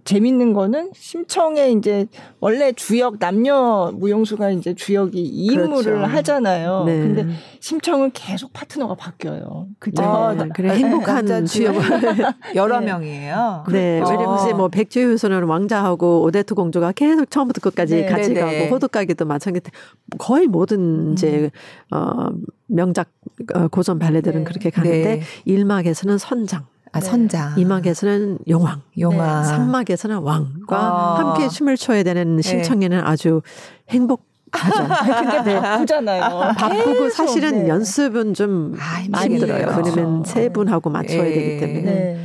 [0.08, 2.08] 재밌는 거는 심청에 이제
[2.39, 5.98] 원래 주역 남녀 무용수가 이제 주역이 이 그렇죠.
[5.98, 6.86] 하잖아요.
[6.86, 6.98] 네.
[6.98, 7.28] 근데
[7.60, 9.67] 심청은 계속 파트너가 바뀌어요.
[9.80, 10.02] 그죠?
[10.02, 10.48] 아, 네.
[10.56, 11.82] 그래 행복한 주역을
[12.56, 12.86] 여러 네.
[12.86, 13.65] 명이에요.
[13.70, 13.98] 네.
[13.98, 14.13] 그렇죠.
[14.13, 18.06] 왜냐면 이제 뭐 백조유 소녀는 왕자하고 오데트 공주가 계속 처음부터 끝까지 네.
[18.06, 18.60] 같이 네, 네.
[18.60, 19.72] 가고 호두까기도 마찬가지
[20.17, 21.52] 거의 모든 이제
[21.91, 21.98] 음.
[21.98, 22.30] 어
[22.67, 23.10] 명작
[23.54, 26.65] 어, 고전 발레들은 그렇게 가는데 일막에서는 선장
[26.97, 27.05] 아, 네.
[27.05, 27.60] 선장.
[27.60, 28.81] 이막에서는 용왕.
[28.99, 29.41] 용왕.
[29.41, 29.47] 네.
[29.47, 31.15] 산막에서는 왕과 어.
[31.15, 33.03] 함께 춤을 춰야 되는 신청에는 네.
[33.03, 33.41] 아주
[33.89, 34.88] 행복 하죠.
[35.43, 35.60] 근데 네.
[35.60, 36.53] 바쁘잖아요.
[36.57, 37.69] 바쁘고 사실은 네.
[37.69, 39.67] 연습은 좀 아, 힘들어요.
[39.83, 40.49] 왜냐면 세 네.
[40.49, 41.33] 분하고 맞춰야 네.
[41.33, 41.81] 되기 때문에.
[41.81, 42.17] 네.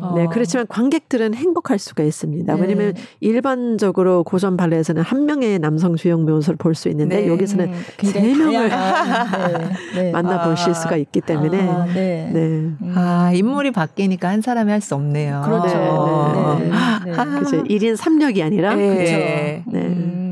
[0.00, 0.14] 어.
[0.14, 0.26] 네.
[0.30, 2.54] 그렇지만 관객들은 행복할 수가 있습니다.
[2.54, 8.70] 왜냐면 일반적으로 고전 발레에서는 한 명의 남성 주역 묘소를 볼 수 있는데 여기서는 세 명을
[10.12, 10.74] 만나보실 아.
[10.74, 11.68] 수가 있기 때문에.
[11.68, 12.30] 아, 네.
[12.34, 12.78] 음.
[12.94, 15.42] 아, 인물이 바뀌니까 한 사람이 할 수 없네요.
[15.44, 16.60] 그렇죠.
[16.60, 17.12] 네.
[17.40, 17.62] 그죠.
[17.64, 18.74] 1인 3역이 아니라.
[18.76, 19.00] 그렇죠.
[19.02, 19.64] 네.
[19.74, 20.23] 음.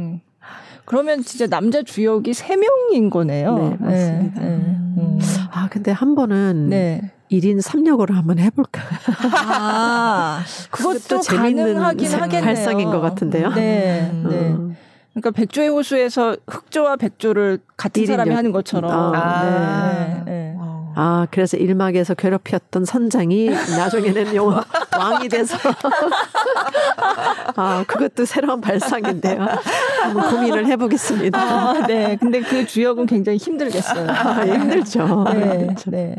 [0.93, 3.55] 그러면 진짜 남자 주역이 3명인 거네요.
[3.57, 4.41] 네, 맞습니다.
[4.43, 4.55] 네, 네.
[4.99, 5.19] 음.
[5.51, 7.01] 아, 근데 한 번은 네.
[7.31, 8.83] 1인 3역으로 한번 해볼까.
[9.33, 12.43] 아, 그것도 재밌는 하긴 하겠네요.
[12.45, 13.55] 발상인 것 같은데요.
[13.55, 14.11] 네.
[14.13, 14.29] 음.
[14.29, 14.77] 네.
[15.15, 19.15] 그러니까 백조의 호수에서 흑조와 백조를 같은 사람이 하는 것처럼.
[19.15, 20.59] 아, 네.
[20.95, 21.01] 네.
[21.01, 24.61] 아, 그래서 일막에서 괴롭혔던 선장이 나중에는 용,
[24.99, 25.57] 왕이 돼서.
[27.57, 29.47] 아, 그것도 새로운 발상인데요.
[30.03, 31.39] 한번 고민을 해보겠습니다.
[31.39, 32.17] 아, 네.
[32.21, 34.09] 근데 그 주역은 굉장히 힘들겠어요.
[34.11, 35.25] 아, 힘들죠.
[35.33, 35.75] 네.
[35.87, 36.17] 네.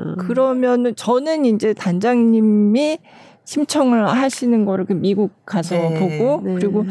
[0.00, 0.16] 음.
[0.18, 2.98] 그러면은 저는 이제 단장님이
[3.44, 6.54] 심청을 하시는 거를 그 미국 가서 네, 보고 네.
[6.54, 6.84] 그리고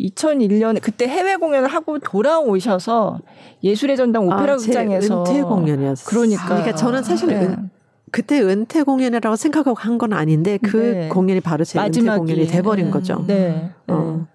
[0.00, 3.20] 2001년에 그때 해외 공연을 하고 돌아오셔서
[3.62, 6.06] 예술의 전당 오페라 아, 극장에서 은퇴 공연이었어요.
[6.08, 6.44] 그러니까.
[6.46, 7.44] 그러니까 저는 사실 네.
[7.46, 7.70] 은,
[8.10, 11.08] 그때 은퇴 공연이라고 생각하고 한 건 아닌데 그 네.
[11.08, 12.20] 공연이 바로 제 마지막이.
[12.20, 13.24] 은퇴 공연이 돼 버린 거죠.
[13.26, 13.70] 네.
[13.88, 14.26] 어.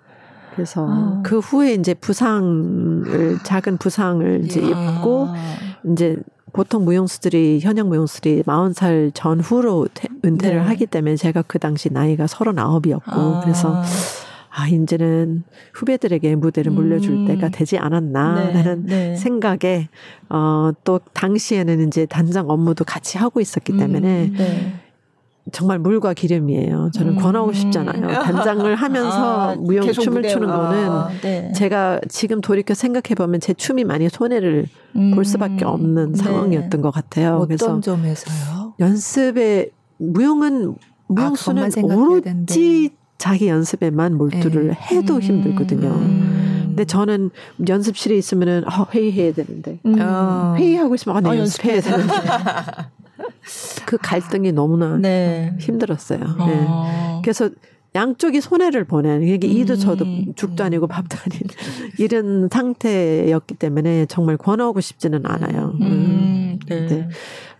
[0.55, 1.21] 그래서 아.
[1.23, 4.97] 그 후에 이제 부상을 작은 부상을 이제 아.
[4.97, 5.29] 입고
[5.91, 6.17] 이제
[6.51, 9.87] 보통 무용수들이 현역 무용수들이 40살 전후로
[10.23, 10.63] 은퇴를 네.
[10.67, 13.41] 하기 때문에 제가 그 당시 나이가 39이었고 아.
[13.43, 13.81] 그래서
[14.55, 17.25] 아, 이제는 후배들에게 무대를 물려줄 음.
[17.25, 19.15] 때가 되지 않았나라는 네, 네.
[19.15, 19.89] 생각에,
[20.29, 24.73] 어, 또 당시에는 이제 단장 업무도 같이 하고 있었기 때문에, 음, 네.
[25.51, 26.91] 정말 물과 기름이에요.
[26.93, 27.17] 저는 음.
[27.17, 28.07] 권하고 싶잖아요.
[28.23, 31.51] 단장을 하면서 아, 무용 춤을 추는 거는 아, 네.
[31.53, 35.11] 제가 지금 돌이켜 생각해 보면 제 춤이 많이 손해를 음.
[35.11, 36.23] 볼 수밖에 없는 네.
[36.23, 37.35] 상황이었던 것 같아요.
[37.37, 38.75] 어떤 그래서 점에서요?
[38.79, 40.75] 연습에 무용은
[41.07, 42.91] 무용수는 아, 오로지
[43.23, 44.73] 자기 연습에만 몰두를 네.
[44.73, 45.21] 해도 음.
[45.21, 45.87] 힘들거든요.
[45.87, 46.63] 음.
[46.65, 47.29] 근데 저는
[47.69, 49.95] 연습실에 있으면은 어, 회의해야 되는데 음.
[49.97, 50.55] 어.
[50.57, 52.13] 회의하고 있으면 아, 네, 아, 연습해야 되는데
[53.87, 55.55] 그 갈등이 너무나 네.
[55.57, 56.19] 힘들었어요.
[56.37, 56.45] 어.
[56.47, 57.21] 네.
[57.23, 57.49] 그래서
[57.95, 60.33] 양쪽이 손해를 보내는 그러니까 이도 저도 음.
[60.35, 61.41] 죽도 아니고 밥도 아닌
[61.99, 65.77] 이런 상태였기 때문에 정말 권하고 싶지는 않아요.
[65.81, 65.81] 음.
[65.81, 66.59] 음.
[66.67, 66.87] 네.
[66.87, 67.09] 네.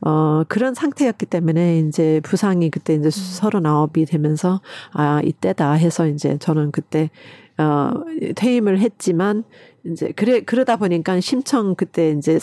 [0.01, 6.71] 어, 그런 상태였기 때문에 이제 부상이 그때 이제 서른아홉이 되면서 아, 이때다 해서 이제 저는
[6.71, 7.09] 그때
[7.57, 7.91] 어,
[8.35, 9.43] 퇴임을 했지만
[9.85, 12.39] 이제 그래 그러다 보니까 심청 그때 이제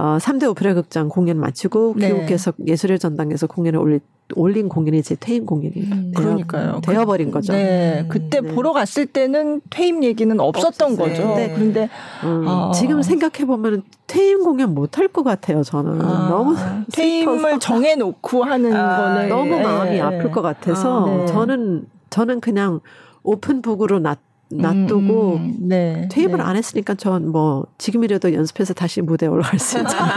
[0.00, 2.08] 어, 3대 오페라 극장 공연 마치고 네.
[2.08, 4.00] 귀국해서 예술의 전당에서 공연을 올릴
[4.36, 6.80] 올린 공연이 제 퇴임 공연이 음, 되어, 그러니까요.
[6.84, 7.52] 되어버린 거죠.
[7.52, 8.52] 네, 음, 그때 네.
[8.54, 11.08] 보러 갔을 때는 퇴임 얘기는 없었던 없었어요.
[11.08, 11.34] 거죠.
[11.34, 11.52] 네.
[11.52, 11.88] 그런데
[12.24, 12.70] 음, 아.
[12.72, 15.62] 지금 생각해 보면 퇴임 공연 못 할 것 같아요.
[15.64, 16.28] 저는 아.
[16.30, 16.54] 너무
[16.92, 20.00] 퇴임을 정해놓고 하는 아, 거는 너무 마음이 네.
[20.00, 21.26] 아플 것 같아서 아, 네.
[21.26, 22.80] 저는 저는 그냥
[23.24, 24.16] 오픈북으로 놨.
[24.52, 26.42] 놔두고 음, 네, 퇴임을 네.
[26.44, 30.14] 안 했으니까 전 뭐 지금이라도 연습해서 다시 무대에 올라갈 수 있잖아요.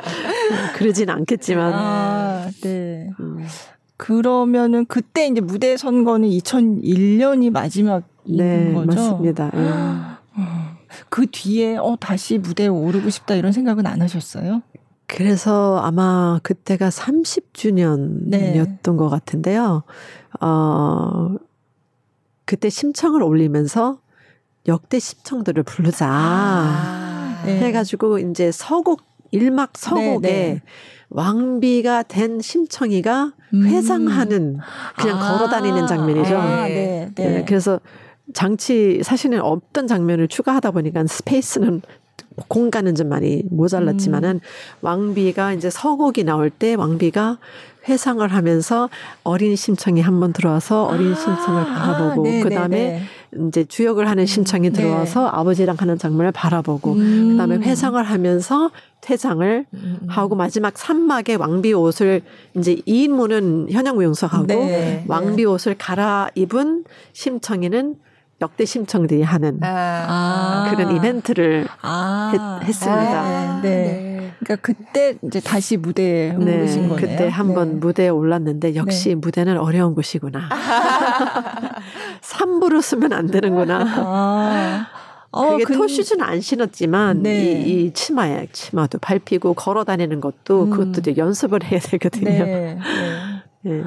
[0.76, 1.72] 그러진 않겠지만.
[1.74, 3.10] 아, 네.
[3.20, 3.44] 음.
[3.96, 8.86] 그러면은 그때 이제 무대 선 거는 2001년이 마지막인 네, 거죠.
[8.86, 9.50] 맞습니다.
[9.52, 9.70] 네.
[11.08, 14.62] 그 뒤에 어 다시 무대에 오르고 싶다 이런 생각은 안 하셨어요?
[15.06, 18.64] 그래서 아마 그때가 30주년이었던 네.
[18.96, 19.82] 것 같은데요.
[20.40, 21.34] 어
[22.50, 24.00] 그때 심청을 올리면서
[24.66, 27.60] 역대 심청들을 부르자 아, 네.
[27.60, 30.62] 해가지고 이제 서곡 일막 서곡에 네, 네.
[31.10, 33.66] 왕비가 된 심청이가 음.
[33.66, 34.58] 회상하는
[34.98, 36.36] 그냥 아, 걸어다니는 장면이죠.
[36.36, 37.28] 아, 네, 네.
[37.28, 37.78] 네, 그래서
[38.34, 41.82] 장치 사실은 없던 장면을 추가하다 보니까 스페이스는
[42.48, 44.40] 공간은 좀 많이 모자랐지만은 음.
[44.80, 47.38] 왕비가 이제 서곡이 나올 때 왕비가
[47.90, 48.88] 회상을 하면서
[49.24, 53.02] 어린 심청이 한 번 들어와서 어린 아, 심청을 바라보고 아, 그다음에
[53.48, 55.28] 이제 주역을 하는 심청이 음, 들어와서 네.
[55.32, 57.28] 아버지랑 하는 장면을 바라보고 음.
[57.32, 59.98] 그다음에 회상을 하면서 퇴장을 음.
[60.08, 62.22] 하고 마지막 산막에 왕비 옷을
[62.56, 65.04] 이제 이인무는 현역 무용수하고 네.
[65.08, 67.96] 왕비 옷을 갈아입은 심청이는
[68.40, 70.70] 역대 심청들이 하는 아.
[70.70, 72.60] 그런 이벤트를 아.
[72.64, 73.60] 했, 습니다 아.
[73.62, 73.68] 네.
[73.68, 74.32] 네.
[74.38, 76.62] 그러니까 그때 이제 다시 무대에 네.
[76.62, 76.96] 오신 거네요.
[76.96, 77.74] 그때 한번 네.
[77.76, 79.14] 무대에 올랐는데 역시 네.
[79.16, 80.48] 무대는 어려운 곳이구나.
[82.22, 83.84] 삼부로 쓰면 안 되는구나.
[83.96, 84.86] 아.
[85.32, 85.76] 어, 그게 근...
[85.76, 87.62] 토슈즈는 안 신었지만 네.
[87.62, 90.70] 이, 이 치마에 치마도 밟히고 걸어 다니는 것도 음.
[90.70, 92.30] 그것도 이제 연습을 해야 되거든요.
[92.30, 92.78] 네.
[93.62, 93.82] 네.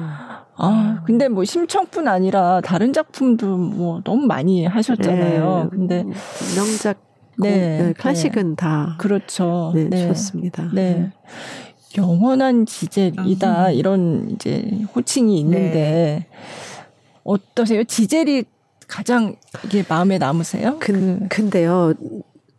[0.56, 5.64] 아, 근데 뭐 심청뿐 아니라 다른 작품도 뭐 너무 많이 하셨잖아요.
[5.64, 5.68] 네.
[5.70, 6.04] 근데
[6.56, 6.98] 명작
[7.38, 8.56] 네, 네, 클래식은 네.
[8.56, 9.72] 다 그렇죠.
[9.74, 10.08] 네, 네.
[10.08, 10.70] 좋습니다.
[10.72, 10.94] 네.
[10.94, 11.12] 네.
[11.96, 13.72] 영원한 지젤이다 음.
[13.72, 16.26] 이런 이제 호칭이 있는데
[17.22, 17.84] 어떠세요?
[17.84, 18.44] 지젤이
[18.88, 20.76] 가장 이게 마음에 남으세요?
[20.78, 21.28] 근, 그.
[21.28, 21.94] 근데요.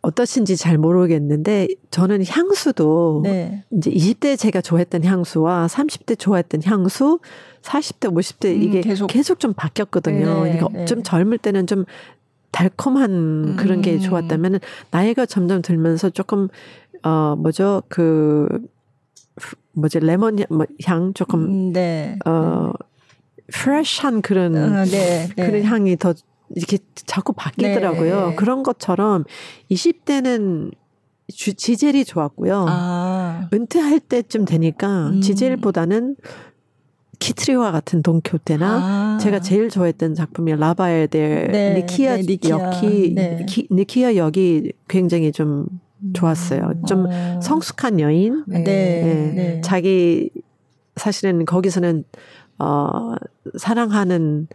[0.06, 3.64] 어떠신지 잘 모르겠는데 저는 향수도 네.
[3.72, 7.18] 이제 20대 제가 좋아했던 향수와 30대 좋아했던 향수,
[7.62, 10.44] 40대, 50대 음, 이게 계속, 계속 좀 바뀌었거든요.
[10.44, 10.84] 네, 그러니까 네.
[10.84, 11.84] 좀 젊을 때는 좀
[12.52, 14.00] 달콤한 그런 게 음.
[14.00, 14.60] 좋았다면
[14.92, 16.48] 나이가 점점 들면서 조금
[17.02, 18.48] 어 뭐죠 그
[19.72, 22.16] 뭐지 레몬 뭐향 조금 음, 네.
[22.24, 22.72] 어
[23.52, 25.46] 프레시한 그런 어, 네, 네.
[25.46, 26.14] 그런 향이 더
[26.54, 28.30] 이렇게 자꾸 바뀌더라고요.
[28.30, 28.34] 네.
[28.36, 29.24] 그런 것처럼
[29.70, 30.72] 20대는
[31.28, 32.66] 주, 지젤이 좋았고요.
[32.68, 33.48] 아.
[33.52, 35.20] 은퇴할 때쯤 되니까 음.
[35.20, 36.16] 지젤보다는
[37.18, 39.18] 키트리와 같은 돈키호테나 아.
[39.20, 43.46] 제가 제일 좋아했던 작품이 라바에델 네, 니키아, 네, 니키아 역이 네.
[43.48, 45.66] 키, 니키아 역이 굉장히 좀
[46.12, 46.72] 좋았어요.
[46.86, 47.40] 좀 어.
[47.42, 48.44] 성숙한 여인.
[48.46, 48.62] 네.
[48.62, 49.32] 네.
[49.34, 49.60] 네.
[49.62, 50.30] 자기
[50.96, 52.04] 사실은 거기서는
[52.58, 53.14] 어,
[53.58, 54.48] 사랑하는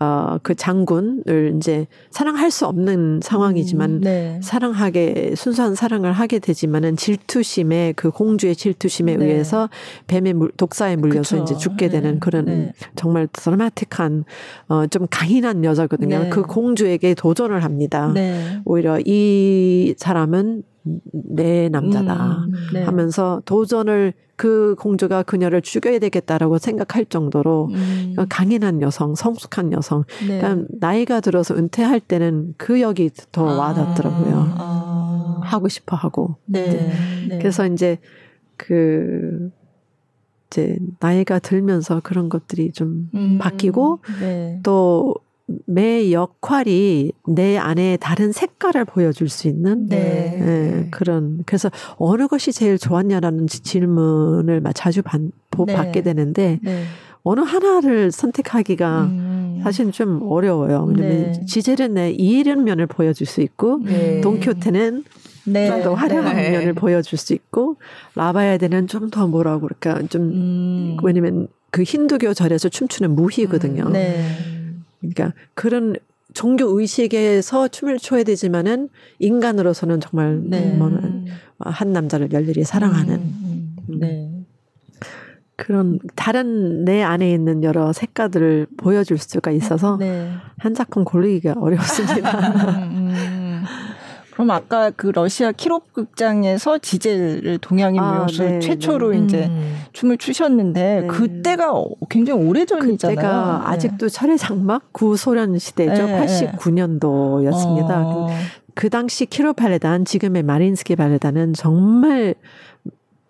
[0.00, 4.40] 어, 그 장군을 이제 사랑할 수 없는 상황이지만 음, 네.
[4.42, 9.24] 사랑하게 순수한 사랑을 하게 되지만은 질투심에 그 공주의 질투심에 네.
[9.24, 9.68] 의해서
[10.06, 11.42] 뱀의 물, 독사에 물려서 그쵸.
[11.42, 12.00] 이제 죽게 네.
[12.00, 12.72] 되는 그런 네.
[12.94, 14.24] 정말 드라마틱한
[14.68, 16.18] 어, 좀 강인한 여자거든요.
[16.24, 16.28] 네.
[16.28, 18.12] 그 공주에게 도전을 합니다.
[18.14, 18.60] 네.
[18.64, 20.62] 오히려 이 사람은
[21.12, 22.82] 내 남자다 음, 네.
[22.82, 28.14] 하면서 도전을 그 공주가 그녀를 죽여야 되겠다라고 생각할 정도로 음.
[28.28, 30.04] 강인한 여성, 성숙한 여성.
[30.28, 30.38] 네.
[30.40, 33.58] 그러니까 나이가 들어서 은퇴할 때는 그 역이 더 아.
[33.58, 34.54] 와닿더라고요.
[34.56, 35.40] 아.
[35.42, 36.36] 하고 싶어 하고.
[36.44, 36.66] 네.
[36.66, 36.92] 네.
[37.28, 37.38] 네.
[37.38, 37.98] 그래서 이제
[38.56, 39.50] 그
[40.48, 43.38] 이제 나이가 들면서 그런 것들이 좀 음.
[43.38, 44.60] 바뀌고 네.
[44.62, 45.14] 또
[45.66, 50.36] 매 역할이 내 안에 다른 색깔을 보여줄 수 있는 네.
[50.38, 55.20] 네, 그런 그래서 어느 것이 제일 좋았냐라는 질문을 자주 받,
[55.66, 55.74] 네.
[55.74, 56.84] 받게 되는데 네.
[57.22, 59.60] 어느 하나를 선택하기가 음.
[59.62, 60.84] 사실은 좀 어려워요.
[60.84, 61.44] 왜냐면 네.
[61.46, 64.20] 지젤은 내 이런 면을 보여줄 수 있고 네.
[64.20, 65.04] 돈키호테는
[65.46, 65.68] 네.
[65.68, 66.50] 좀더 화려한 네.
[66.50, 67.76] 면을 보여줄 수 있고
[68.14, 70.96] 라바야드는 좀 더 뭐라고 그럴까 좀 음.
[71.02, 73.84] 왜냐면 그 힌두교 절에서 춤추는 무희거든요.
[73.84, 73.92] 음.
[73.92, 74.57] 네.
[75.00, 75.96] 그러니까 그런
[76.34, 78.88] 종교 의식에서 춤을 춰야 되지만은
[79.18, 80.76] 인간으로서는 정말 네.
[80.76, 83.98] 뭐한 남자를 열렬히 사랑하는 음, 음.
[83.98, 84.30] 네.
[85.56, 90.30] 그런 다른 내 안에 있는 여러 색깔들을 보여줄 수가 있어서 네.
[90.58, 92.88] 한 작품 고르기가 어렵습니다.
[94.38, 99.18] 그럼 아까 그 러시아 키롭 극장에서 지젤을 동양인 아, 묘수 네, 최초로 네.
[99.18, 99.76] 이제 음.
[99.92, 101.06] 춤을 추셨는데 네.
[101.08, 101.72] 그때가
[102.08, 103.16] 굉장히 오래 전이잖아요.
[103.16, 103.70] 그때가 네.
[103.72, 106.06] 아직도 철의 장막 구소련 시대죠.
[106.06, 107.90] 89년도였습니다.
[107.90, 108.28] 어.
[108.76, 112.36] 그 당시 키로 발레단 지금의 마린스키 발레단은 정말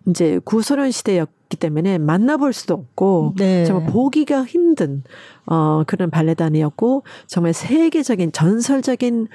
[0.09, 3.65] 이제 구소련 시대였기 때문에 만나볼 수도 없고 네.
[3.65, 5.03] 정말 보기가 힘든
[5.45, 9.27] 어 그런 발레단이었고 정말 세계적인 전설적인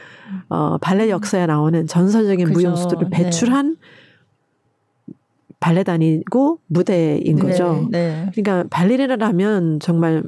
[0.48, 2.58] 어 발레 역사에 나오는 전설적인 그죠.
[2.58, 3.16] 무용수들을 네.
[3.16, 5.14] 배출한 네.
[5.60, 7.42] 발레단이고 무대인 네.
[7.42, 7.88] 거죠.
[7.90, 8.30] 네.
[8.34, 10.24] 그러니까 발레리나라면 정말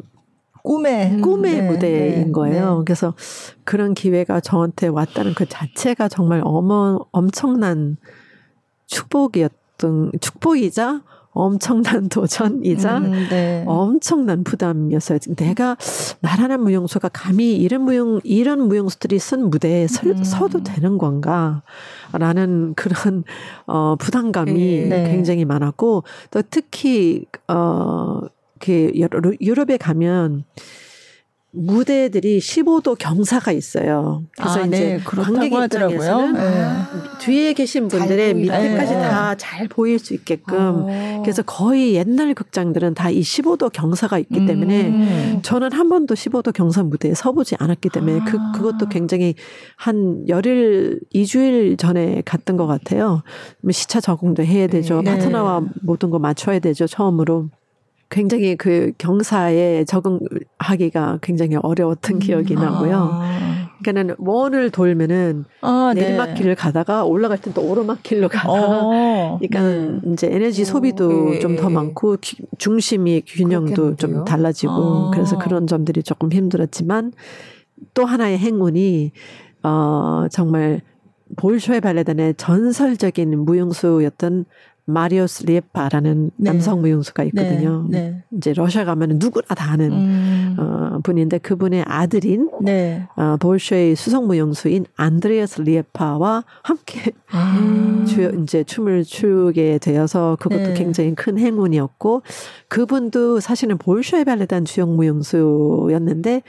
[0.62, 2.78] 꿈의 음, 꿈의 네, 무대인 네, 거예요.
[2.78, 2.84] 네.
[2.84, 3.14] 그래서
[3.64, 7.96] 그런 기회가 저한테 왔다는 그 자체가 정말 어머 엄청난
[8.86, 11.02] 축복이었 던 축복이자
[11.36, 13.62] 엄청난 도전이자 음, 네.
[13.66, 15.18] 엄청난 부담이었어요.
[15.36, 15.76] 내가
[16.20, 20.24] 나라는 무용수가 감히 이런 무용 이런 무용수들이 쓴 무대에 설, 음.
[20.24, 23.22] 서도 되는 건가라는 그런
[23.66, 25.10] 어 부담감이 네.
[25.10, 28.92] 굉장히 많았고 또 특히 어그
[29.42, 30.44] 유럽에 가면
[31.56, 34.22] 무대들이 15도 경사가 있어요.
[34.36, 36.72] 그래서 아, 이제 네, 관객 입장에서는 네.
[37.20, 39.00] 뒤에 계신 분들의 밑에까지 네.
[39.00, 41.22] 다잘 보일 수 있게끔 오.
[41.22, 44.46] 그래서 거의 옛날 극장들은 다 이 15도 경사가 있기 음.
[44.46, 48.52] 때문에 저는 한 번도 15도 경사 무대에 서보지 않았기 때문에 그, 아.
[48.52, 49.34] 그 그것도 굉장히
[49.76, 53.22] 한 열일 2주일 전에 갔던 것 같아요.
[53.62, 55.00] 뭐 시차 적응도 해야 되죠.
[55.02, 55.12] 네.
[55.12, 56.86] 파트너와 모든 거 맞춰야 되죠.
[56.86, 57.48] 처음으로.
[58.08, 62.18] 굉장히 그 경사에 적응하기가 굉장히 어려웠던 음.
[62.20, 63.10] 기억이 나고요.
[63.12, 63.66] 아.
[63.80, 66.02] 그러니까는 원을 돌면은 아, 네.
[66.02, 70.12] 내리막길을 가다가 올라갈 땐 또 오르막길로 가다가 어, 그러니까 네.
[70.12, 71.38] 이제 에너지 소비도 네.
[71.40, 75.10] 좀더 많고 기, 중심이 균형도 좀 달라지고 아.
[75.12, 77.12] 그래서 그런 점들이 조금 힘들었지만
[77.94, 79.12] 또 하나의 행운이
[79.62, 80.80] 어 정말
[81.36, 84.44] 볼쇼의 발레단의 전설적인 무용수였던
[84.86, 86.50] 마리오스 리에파라는 네.
[86.50, 87.84] 남성 무용수가 있거든요.
[87.88, 88.00] 네.
[88.00, 88.24] 네.
[88.36, 90.56] 이제 러시아 가면 누구나 다 아는 음.
[90.58, 93.06] 어, 분인데 그분의 아들인 네.
[93.16, 98.04] 어, 볼쇼의 수성 무용수인 안드레아스 리에파와 함께 아.
[98.06, 100.74] 주, 이제 춤을 추게 되어서 그것도 네.
[100.74, 102.22] 굉장히 큰 행운이었고
[102.68, 106.42] 그분도 사실은 볼쇼의 발레단 주역 무용수였는데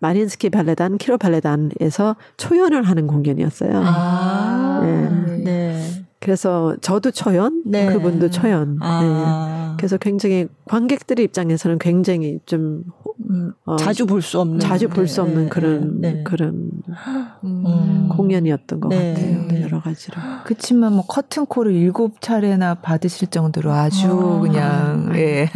[0.00, 3.82] 마린스키 발레단, 키로 발레단에서 초연을 하는 공연이었어요.
[3.84, 4.80] 아.
[4.84, 5.42] 네.
[5.44, 6.04] 네.
[6.20, 7.86] 그래서 저도 초연, 네.
[7.86, 8.78] 그분도 초연.
[8.80, 9.68] 아.
[9.70, 9.76] 네.
[9.78, 12.82] 그래서 굉장히 관객들 입장에서는 굉장히 좀
[13.30, 15.20] 음, 어, 자주 볼 수 없는 자주 볼수 네.
[15.22, 16.22] 없는 그런 네.
[16.24, 16.70] 그런
[17.44, 18.08] 음.
[18.08, 19.14] 공연이었던 것 네.
[19.14, 19.46] 같아요.
[19.48, 19.62] 네.
[19.62, 20.16] 여러 가지로.
[20.44, 24.40] 그렇지만 뭐 커튼 콜을 일곱 차례나 받으실 정도로 아주 아.
[24.40, 25.48] 그냥 예.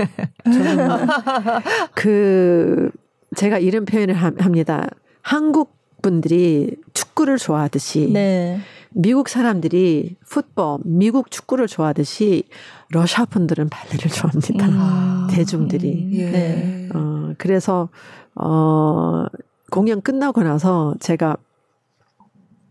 [1.94, 2.90] 그
[3.36, 4.88] 제가 이런 표현을 합니다.
[5.22, 8.58] 한국 분들이 축구를 좋아하듯이 네.
[8.90, 12.44] 미국 사람들이 풋볼, 미국 축구를 좋아하듯이
[12.90, 14.66] 러시아 분들은 발레를 좋아합니다.
[14.68, 15.26] 음.
[15.30, 15.92] 대중들이.
[15.92, 16.10] 음.
[16.12, 16.30] 예.
[16.30, 16.88] 네.
[16.94, 17.88] 어, 그래서
[18.34, 19.26] 어
[19.70, 21.36] 공연 끝나고 나서 제가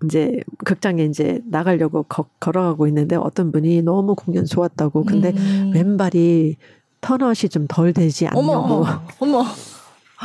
[0.05, 5.71] 이제 극장에 이제 나가려고 거, 걸어가고 있는데 어떤 분이 너무 공연 좋았다고 근데 음.
[5.73, 6.57] 왼발이
[7.01, 8.51] 턴아웃이 좀 덜 되지 않냐고.
[8.51, 9.43] 어머, 어머.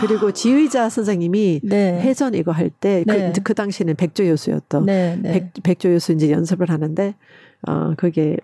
[0.01, 2.01] 그리고 지휘자 선생님이 네.
[2.03, 3.33] 회전 이거 할 때그 네.
[3.43, 5.33] 그 당시에는 백조 요수였던 네, 네.
[5.33, 7.15] 백, 백조 요수 이제 연습을 하는데
[7.67, 8.37] 어 그게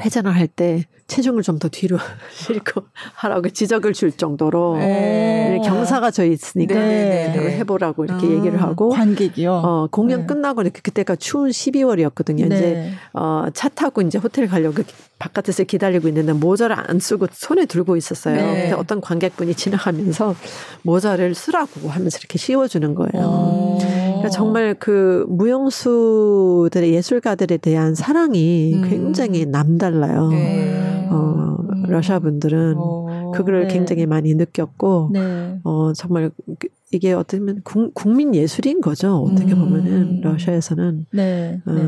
[0.00, 1.98] 회전을 할 때 체중을 좀 더 뒤로
[2.32, 2.82] 실고
[3.14, 5.60] 하라고 지적을 줄 정도로 네.
[5.64, 7.32] 경사가 져 있으니까 네.
[7.34, 7.56] 네.
[7.58, 9.52] 해보라고 이렇게 아, 얘기를 하고 관객이요.
[9.52, 10.26] 어 공연 네.
[10.26, 12.46] 끝나고 이렇게 그때가 추운 12월이었거든요.
[12.46, 12.92] 이제 네.
[13.12, 14.84] 어차 타고 이제 호텔 가려고
[15.18, 18.36] 바깥에서 기다리고 있는데 모자를 안 쓰고 손에 들고 있었어요.
[18.36, 18.60] 네.
[18.60, 20.36] 근데 어떤 관객분이 지나가면서
[20.82, 23.10] 모자를 쓰라고 하면서 이렇게 씌워주는 거예요.
[23.14, 23.78] 어.
[24.18, 28.88] 그러니까 정말 그 무용수들의 예술가들에 대한 사랑이 음.
[28.88, 30.28] 굉장히 남달라요.
[30.28, 31.08] 네.
[31.10, 31.82] 어, 음.
[31.88, 33.32] 러시아 분들은 어.
[33.34, 33.74] 그걸 네.
[33.74, 35.58] 굉장히 많이 느꼈고, 네.
[35.64, 37.62] 어, 정말 그 이게 어떻게 보면
[37.94, 39.16] 국민 예술인 거죠.
[39.16, 39.60] 어떻게 음.
[39.60, 41.06] 보면은 러시아에서는.
[41.12, 41.60] 네.
[41.66, 41.82] 어, 네.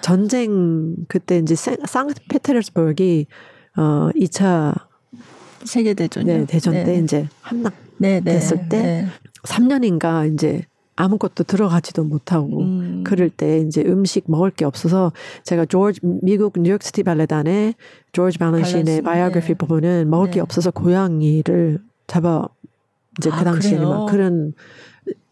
[0.00, 3.26] 전쟁 그때 이제 상트페테르스버기
[3.76, 4.74] 어 2차
[5.64, 6.84] 세계 대전 네, 대전 네.
[6.84, 9.06] 때 이제 함락 됐을 때 네.
[9.44, 10.66] 3년인가 이제
[10.96, 13.04] 아무것도 들어가지도 못하고 음.
[13.04, 17.74] 그럴 때 이제 음식 먹을 게 없어서 제가 조지 미국 뉴욕시티 발레단의
[18.12, 19.54] 조지 발렌신의 바이오그래피 네.
[19.54, 20.34] 보면은 먹을 네.
[20.34, 22.48] 게 없어서 고양이를 잡아
[23.18, 23.98] 이제 그 아, 당시에는 그래요?
[23.98, 24.54] 막 그런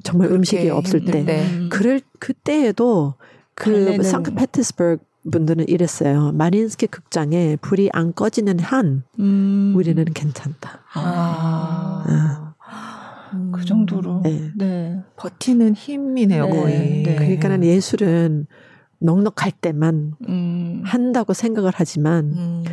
[0.02, 1.68] 정말 음식이 없을 때 네.
[1.70, 3.14] 그럴 그때에도
[3.54, 6.32] 그 상크페테스버그 분들은 이랬어요.
[6.32, 9.72] 마린스키 극장에 불이 안 꺼지는 한 음.
[9.76, 10.80] 우리는 괜찮다.
[10.94, 12.04] 아.
[12.08, 12.51] 아.
[13.52, 14.50] 그 정도로 네.
[14.56, 15.00] 네.
[15.16, 16.50] 버티는 힘이네요 네.
[16.50, 17.02] 거의.
[17.02, 17.14] 네.
[17.16, 18.46] 그러니까는 예술은
[19.02, 20.82] 넉넉할 때만 음.
[20.84, 22.64] 한다고 생각을 하지만 음.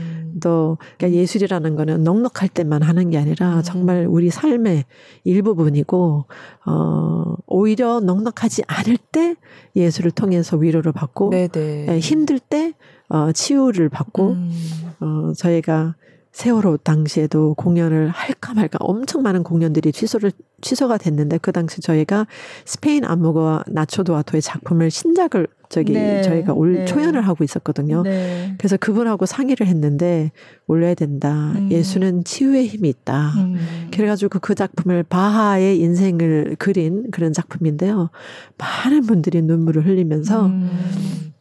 [0.41, 3.61] 또 그러니까 예술이라는 거는 넉넉할 때만 하는 게 아니라 음.
[3.63, 4.85] 정말 우리 삶의
[5.23, 6.25] 일부분이고
[6.65, 9.35] 어 오히려 넉넉하지 않을 때
[9.75, 11.87] 예술을 통해서 위로를 받고 네네.
[11.89, 12.73] 예, 힘들 때
[13.09, 14.51] 어, 치유를 받고 음.
[14.99, 15.95] 어 저희가
[16.39, 20.31] 세월호 당시에도 공연을 할까 말까 엄청 많은 공연들이 취소를
[20.61, 22.27] 취소가 됐는데 그 당시 저희가
[22.63, 26.85] 스페인 안무가 나초도아토의 작품을 신작을 저기 네, 저희가 올 네.
[26.85, 28.03] 초연을 하고 있었거든요.
[28.03, 28.55] 네.
[28.57, 30.31] 그래서 그분하고 상의를 했는데
[30.67, 31.51] 올려야 된다.
[31.57, 31.69] 음.
[31.71, 33.33] 예수는 치유의 힘이 있다.
[33.35, 33.89] 음.
[33.93, 38.11] 그래가지고 그 작품을 바하의 인생을 그린 그런 작품인데요.
[38.57, 41.33] 많은 분들이 눈물을 흘리면서 음.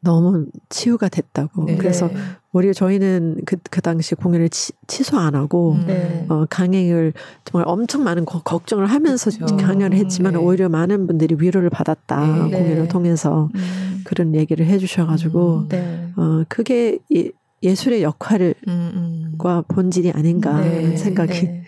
[0.00, 1.64] 너무 치유가 됐다고.
[1.64, 1.76] 네.
[1.76, 2.08] 그래서
[2.52, 5.86] 오히려 저희는 그, 그 당시 공연을 치, 취소 안 하고, 음.
[5.86, 6.26] 네.
[6.28, 7.12] 어, 강행을
[7.44, 9.56] 정말 엄청 많은 거, 걱정을 하면서 그렇죠.
[9.56, 10.38] 강연을 했지만 네.
[10.38, 12.20] 오히려 많은 분들이 위로를 받았다.
[12.20, 12.58] 네.
[12.58, 12.88] 공연을 네.
[12.88, 14.02] 통해서 음.
[14.04, 15.68] 그런 얘기를 해 주셔가지고, 음.
[15.68, 16.12] 네.
[16.16, 17.30] 어, 그게 예,
[17.62, 19.62] 예술의 역할과 음, 음.
[19.68, 21.62] 본질이 아닌가 하는 생각이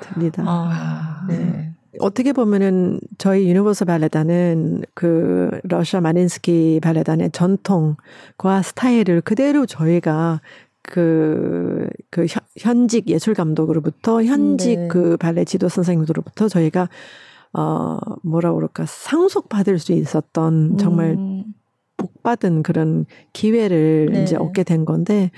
[0.00, 0.42] 듭니다.
[0.46, 1.73] 아, 네.
[2.00, 10.40] 어떻게 보면은 저희 유니버설 발레단은 그 러시아 마린스키 발레단의 전통과 스타일을 그대로 저희가
[10.82, 12.26] 그, 그
[12.58, 14.88] 현직 예술 감독으로부터 현직 네.
[14.88, 16.88] 그 발레 지도 선생님들로부터 저희가
[17.52, 21.44] 어 뭐라 그럴까 상속 받을 수 있었던 정말 음.
[22.04, 24.22] 복 받은 그런 기회를 네.
[24.22, 25.30] 이제 얻게 된 건데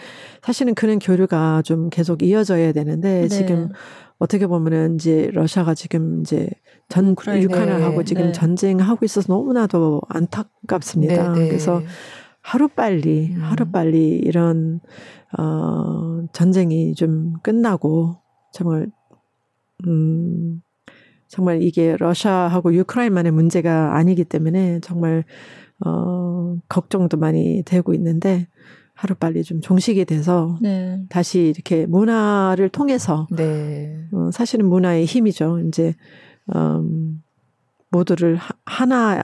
[0.42, 3.28] 사실은 그런 교류가 좀 계속 이어져야 되는데 네.
[3.28, 3.70] 지금
[4.18, 6.48] 어떻게 보면은 이제 러시아가 지금 이제
[6.88, 8.32] 전 유크라이나를 하고 지금 네.
[8.32, 11.32] 전쟁하고 있어서 너무나도 안타깝습니다.
[11.32, 11.48] 네, 네.
[11.48, 11.82] 그래서
[12.40, 13.40] 하루 빨리 음.
[13.42, 14.80] 하루 빨리 이런
[15.38, 18.16] 어 전쟁이 좀 끝나고
[18.52, 18.88] 정말
[19.86, 20.62] 음
[21.28, 25.24] 정말 이게 러시아하고 유크라이나만의 문제가 아니기 때문에 정말
[25.84, 28.48] 어 걱정도 많이 되고 있는데
[28.94, 31.04] 하루빨리 좀 종식이 돼서 네.
[31.10, 34.06] 다시 이렇게 문화를 통해서 네.
[34.12, 35.58] 어, 사실은 문화의 힘이죠.
[35.68, 35.94] 이제
[36.54, 37.22] 음,
[37.90, 39.22] 모두를 하, 하나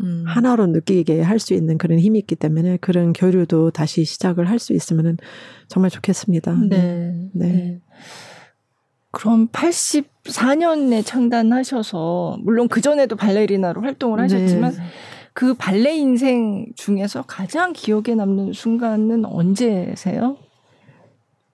[0.00, 0.24] 음.
[0.26, 4.72] 하나로 느끼게 할 수 있는 그런 힘이 있기 때문에 그런 교류도 다시 시작을 할 수
[4.72, 5.18] 있으면
[5.68, 6.54] 정말 좋겠습니다.
[6.70, 7.30] 네.
[7.34, 7.52] 네.
[7.52, 7.80] 네.
[9.12, 14.78] 그럼 84년에 창단하셔서 물론 그 전에도 발레리나로 활동을 하셨지만 네.
[15.40, 20.36] 그 발레 인생 중에서 가장 기억에 남는 순간은 언제세요?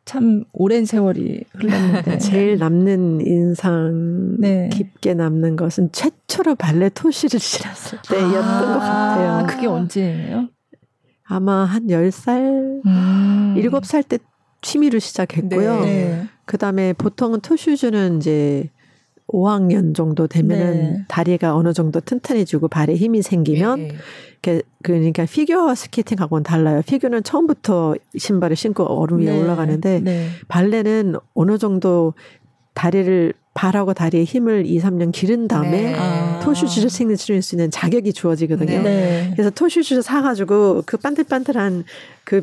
[0.04, 4.68] 참 오랜 세월이 흘렀는데 제일 남는 인상 네.
[4.72, 9.46] 깊게 남는 것은 최초로 발레 토시를 실었을 때였던 아, 것 같아요.
[9.46, 10.48] 그게 언제예요?
[11.22, 13.54] 아마 한 10살, 음.
[13.56, 14.18] 7살 때
[14.62, 15.80] 취미를 시작했고요.
[15.82, 16.26] 네.
[16.44, 18.68] 그 다음에 보통은 토슈즈는 이제
[19.28, 21.04] 5학년 정도 되면은 네.
[21.08, 24.62] 다리가 어느 정도 튼튼해지고 발에 힘이 생기면 네.
[24.82, 26.80] 그러니까 피겨 스케이팅 하고는 달라요.
[26.86, 29.42] 피겨는 처음부터 신발을 신고 얼음 위에 네.
[29.42, 30.28] 올라가는데 네.
[30.46, 32.14] 발레는 어느 정도
[32.76, 35.94] 다리를 발하고 다리에 힘을 2, 3년 기른 다음에 네.
[35.98, 36.40] 아.
[36.44, 38.82] 토슈즈를 생리 치료할 수 있는 자격이 주어지거든요.
[38.82, 39.30] 네.
[39.32, 41.84] 그래서 토슈즈 사가지고 그 반들반들한
[42.24, 42.42] 그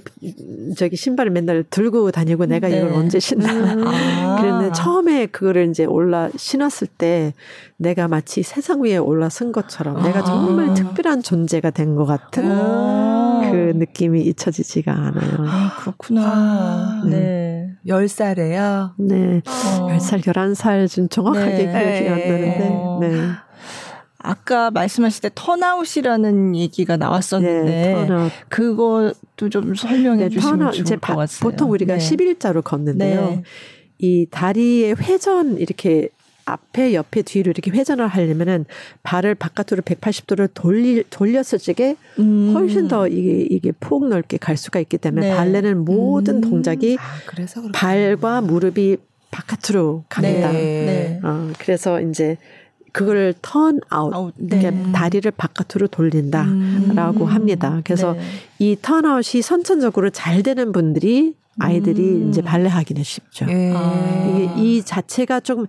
[0.75, 2.77] 저기 신발을 맨날 들고 다니고 내가 네.
[2.79, 3.53] 이걸 언제 신나.
[3.53, 3.84] 음.
[3.86, 4.38] 아.
[4.41, 7.36] 그런데 처음에 그거를 이제 올라 신었을 때
[7.77, 10.03] 내가 마치 세상 위에 올라선 것처럼 아.
[10.03, 13.22] 내가 정말 특별한 존재가 된 것 같은 아.
[13.54, 15.38] 그 느낌이 잊혀지지가 않아요.
[15.47, 17.04] 아, 그렇구나.
[17.06, 17.70] 네.
[17.86, 18.93] 10살에요?
[18.97, 19.41] 네.
[19.45, 19.88] 어.
[19.88, 22.04] 10살, 11살 좀 정확하게 네.
[22.04, 22.70] 기억이 안 나는데.
[22.72, 22.97] 어.
[23.01, 23.14] 네.
[24.26, 28.32] 아까 말씀하실 때 turnout이라는 얘기가 나왔었는데 네, turnout.
[28.47, 31.39] 그것도 좀 설명해 네, 주시면 turnout, 좋을 것 같아요.
[31.41, 31.99] 보통 우리가 네.
[31.99, 33.22] 11자로 걷는데요.
[33.22, 33.43] 네.
[33.99, 36.10] 이 다리의 회전 이렇게
[36.46, 38.66] 앞에 옆에 뒤로 이렇게 회전을 하려면은
[39.04, 42.52] 발을 바깥으로 180도를 돌리, 돌렸을 적에 음.
[42.54, 45.36] 훨씬 더 이게 이게 폭 넓게 갈 수가 있기 때문에 네.
[45.36, 46.41] 발레는 모든 음.
[46.41, 48.98] 동작이 아, 발과 무릎이
[49.32, 50.52] 바깥으로 갑니다.
[50.52, 50.60] 네.
[50.60, 51.20] 네.
[51.24, 52.38] 어, 그래서 이제
[52.91, 54.91] 그걸 turnout, 네.
[54.94, 57.28] 다리를 바깥으로 돌린다라고 음.
[57.28, 57.82] 합니다.
[57.84, 58.22] 그래서 네.
[58.60, 62.30] 이 턴아웃이 선천적으로 잘 되는 분들이 아이들이 음.
[62.30, 63.48] 이제 발레하기는 쉽죠.
[63.50, 63.74] 예.
[63.76, 64.28] 아.
[64.30, 65.66] 이게 이 자체가 좀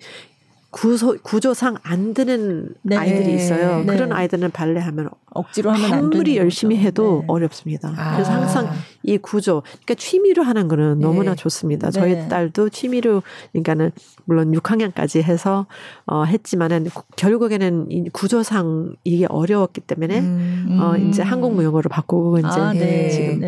[0.75, 2.97] 구조, 구조상 안 되는 네.
[2.97, 3.85] 아이들이 있어요.
[3.85, 3.95] 네.
[3.95, 7.27] 그런 아이들은 발레하면 억지로 하면 아무리 열심히 해도 네.
[7.29, 7.95] 어렵습니다.
[7.97, 8.15] 아.
[8.15, 8.71] 그래서 항상
[9.05, 11.07] 이 구조, 그러니까 취미로 하는 거는 네.
[11.07, 11.93] 너무나 좋습니다.
[11.93, 12.29] 저희 네.
[12.29, 13.23] 딸도 취미로,
[13.53, 13.93] 그러니까는
[14.25, 15.67] 물론 6학년까지 해서
[16.07, 20.79] 어 했지만은 결국에는 이 구조상 이게 어려웠기 때문에 음.
[20.81, 23.11] 어 이제 한국 무용어로 바꾸고 이제 아, 네.
[23.11, 23.43] 지금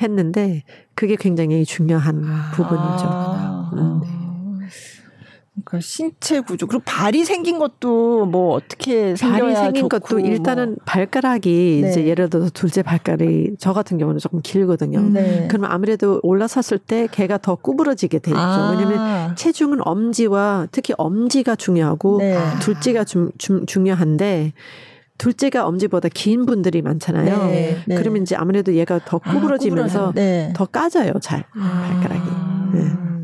[0.00, 0.62] 했는데
[0.94, 2.52] 그게 굉장히 중요한 아.
[2.54, 3.04] 부분이죠.
[3.08, 3.70] 아.
[3.74, 4.17] 음.
[5.64, 10.26] 그러니까 신체 구조 그리고 발이 생긴 것도 뭐 어떻게 발이 생긴 것도 뭐.
[10.26, 10.76] 일단은 뭐.
[10.84, 11.90] 발가락이 네.
[11.90, 15.00] 이제 예를 들어서 둘째 발가락이 저 같은 경우는 조금 길거든요.
[15.00, 15.46] 네.
[15.48, 18.36] 그러면 아무래도 올라섰을 때 개가 더 구부러지게 되죠.
[18.36, 18.70] 아.
[18.70, 22.38] 왜냐하면 체중은 엄지와 특히 엄지가 중요하고 네.
[22.60, 24.52] 둘째가 중, 중, 중요한데
[25.18, 27.46] 둘째가 엄지보다 긴 분들이 많잖아요.
[27.46, 27.94] 네, 네.
[27.96, 30.52] 그러면 이제 아무래도 얘가 더 아, 구부러지면서 아, 네.
[30.54, 32.22] 더 까져요, 잘 발가락이.
[32.30, 33.17] 아.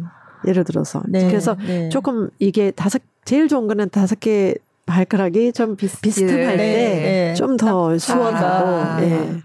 [0.45, 0.51] 네.
[0.51, 1.03] 예를 들어서.
[1.09, 1.89] 네, 그래서 네.
[1.89, 4.55] 조금 이게 다섯 제일 좋은 거는 다섯 개
[4.87, 7.99] 발가락이 좀 비슷, 비슷할 때 좀더 네.
[7.99, 9.41] 수월하고 아, 예.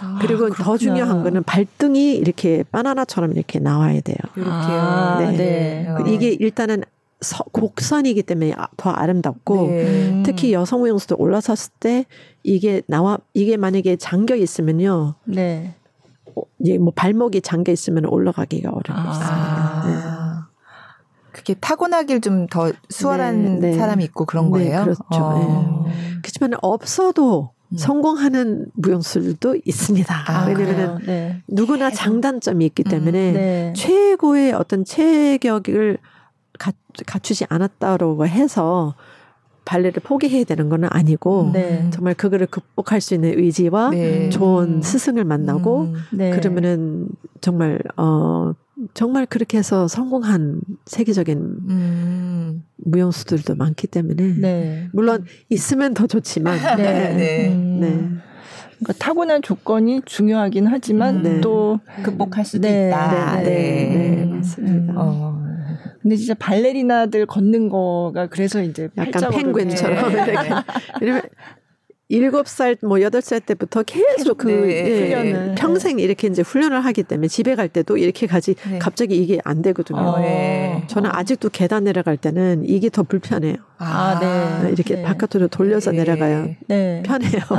[0.00, 0.64] 아, 그리고 그렇구나.
[0.64, 4.16] 더 중요한 거는 발등이 이렇게 바나나처럼 이렇게 나와야 돼요.
[4.36, 4.52] 이렇게요.
[4.52, 5.36] 아, 네.
[5.36, 5.86] 네.
[6.06, 6.82] 이게 일단은
[7.20, 10.22] 서, 곡선이기 때문에 아, 더 아름답고 네.
[10.24, 12.04] 특히 여성 무용수도 올라섰을 때
[12.42, 15.14] 이게 나와 이게 만약에 잠겨 있으면요.
[15.24, 15.74] 네.
[16.36, 19.26] 어, 이제 뭐 발목이 잠겨 있으면 올라가기가 어렵습니다.
[19.30, 19.86] 아.
[19.86, 20.15] 네.
[21.46, 23.78] 그게 타고나길 좀 더 수월한 네, 네.
[23.78, 24.82] 사람이 있고 그런 네, 거예요.
[24.82, 25.04] 그렇죠.
[25.12, 25.84] 어.
[25.86, 25.92] 네.
[26.22, 27.76] 그렇지만 없어도 음.
[27.76, 30.24] 성공하는 무용술도 있습니다.
[30.26, 31.42] 아, 왜냐면은 네.
[31.46, 33.72] 누구나 장단점이 있기 음, 때문에 음, 네.
[33.76, 35.98] 최고의 어떤 체격을
[36.58, 36.72] 가,
[37.06, 38.94] 갖추지 않았다고 해서
[39.64, 41.90] 발레를 포기해야 되는 건 아니고 네.
[41.92, 44.30] 정말 그거를 극복할 수 있는 의지와 네.
[44.30, 46.30] 좋은 스승을 만나고 음, 네.
[46.30, 47.08] 그러면은
[47.40, 48.52] 정말 어
[48.94, 52.64] 정말 그렇게 해서 성공한 세계적인 음.
[52.76, 54.88] 무용수들도 많기 때문에 네.
[54.92, 57.14] 물론 있으면 더 좋지만 네.
[57.14, 57.48] 네.
[57.48, 57.80] 음.
[57.80, 57.88] 네.
[58.78, 61.40] 그러니까 타고난 조건이 중요하긴 하지만 음.
[61.40, 62.88] 또 극복할 수도 네.
[62.88, 63.36] 있다.
[63.36, 64.24] 네, 네, 네.
[64.26, 64.92] 맞습니다.
[64.96, 65.46] 어.
[66.02, 70.62] 근데 진짜 발레리나들 걷는 거가 그래서 이제 약간 펭귄처럼 왜냐면
[72.08, 77.02] 일곱 살, 뭐 여덟 살 때부터 계속 그 네, 예, 평생 이렇게 이제 훈련을 하기
[77.02, 78.78] 때문에 집에 갈 때도 이렇게 가지 네.
[78.78, 79.98] 갑자기 이게 안 되거든요.
[79.98, 80.84] 어, 네.
[80.86, 83.56] 저는 아직도 계단 내려갈 때는 이게 더 불편해요.
[83.78, 84.70] 아, 네.
[84.70, 85.02] 이렇게 네.
[85.02, 85.98] 바깥으로 돌려서 네.
[85.98, 87.02] 내려가야 네.
[87.04, 87.40] 편해요.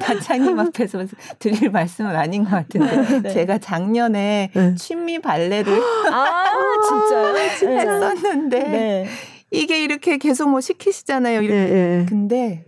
[0.00, 1.06] 단장님 앞에서
[1.38, 5.72] 드릴 말씀은 아닌 것 같은데 제가 작년에 취미 발레를
[6.10, 6.24] 아,
[6.88, 7.36] 진짜요?
[7.78, 9.06] 했었는데
[9.54, 11.42] 이게 이렇게 계속 뭐 시키시잖아요.
[11.42, 11.54] 이렇게.
[11.54, 12.06] 네, 네.
[12.08, 12.64] 근데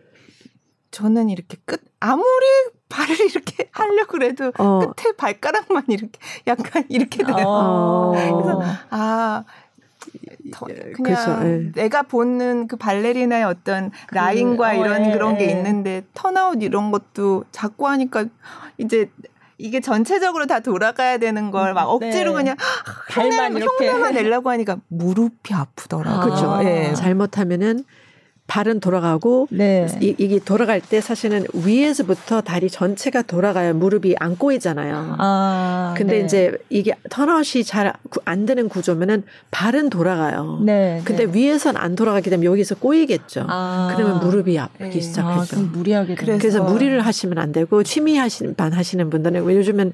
[0.91, 2.47] 저는 이렇게 끝 아무리
[2.89, 4.79] 발을 이렇게 하려고 그래도 어.
[4.79, 7.45] 끝에 발가락만 이렇게 약간 이렇게 돼요.
[7.47, 8.13] 어.
[8.13, 9.45] 그래서 아
[10.53, 11.41] 그냥 그렇죠.
[11.43, 11.73] 네.
[11.73, 15.51] 내가 보는 그 발레리나의 어떤 그, 라인과 어, 이런 예, 그런 게 예.
[15.51, 18.27] 있는데 턴아웃 이런 것도 자꾸 하니까
[18.79, 19.11] 이제
[19.59, 22.37] 이게 전체적으로 다 돌아가야 되는 걸 막 억지로 네.
[22.43, 22.57] 그냥
[23.11, 26.15] 발만 이렇게 흉내만 내려고 하니까 무릎이 아프더라고요.
[26.15, 26.61] 아, 그렇죠.
[26.65, 26.95] 예.
[26.95, 27.85] 잘못하면은
[28.47, 29.87] 발은 돌아가고 네.
[30.01, 35.17] 이, 이게 돌아갈 때 사실은 위에서부터 다리 전체가 돌아가야 무릎이 안 꼬이잖아요.
[35.19, 36.25] 아, 근데 네.
[36.25, 37.93] 이제 이게 턴아웃이 잘
[38.25, 40.61] 안 되는 구조면은 발은 돌아가요.
[40.65, 41.33] 네, 근데 네.
[41.33, 43.47] 위에선 안 돌아가기 때문에 여기서 꼬이겠죠.
[43.49, 45.01] 아, 그러면 무릎이 아프기 네.
[45.01, 45.57] 시작하죠.
[45.57, 49.93] 아, 무리하게 그래서, 그래서 무리를 하시면 안 되고 취미 하시는 반 하시는 분들은 요즘엔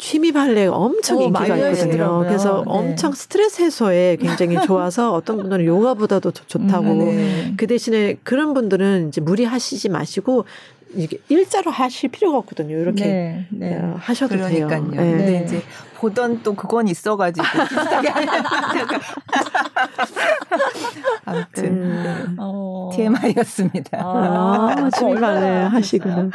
[0.00, 2.20] 취미 발레가 엄청 어, 인기가 있거든요.
[2.26, 2.64] 그래서 네.
[2.66, 6.90] 엄청 스트레스 해소에 굉장히 좋아서 어떤 분들은 요가보다도 좋다고.
[6.90, 7.54] 음, 네.
[7.58, 10.46] 그 대신에 그런 분들은 이제 무리하시지 마시고
[10.94, 12.76] 이게 일자로 하실 필요가 없거든요.
[12.76, 13.76] 이렇게 네, 네.
[13.76, 14.68] 어, 하셔도 그러니까요.
[14.68, 14.90] 돼요.
[14.90, 14.96] 네.
[14.96, 15.62] 근데 이제
[15.96, 17.46] 보던 또 그건 있어가지고
[21.24, 22.36] 아무튼 음.
[22.38, 22.90] 어.
[22.92, 23.98] TMI였습니다.
[24.02, 26.30] 아, 취미발레 하시구나.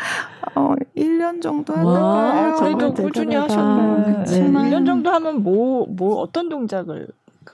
[0.55, 4.23] 어, 1년 정도 하다가 그래도 꾸준히 하셨네.
[4.23, 4.39] 네.
[4.49, 7.07] 1년 정도 하면 뭐, 뭐 어떤 동작을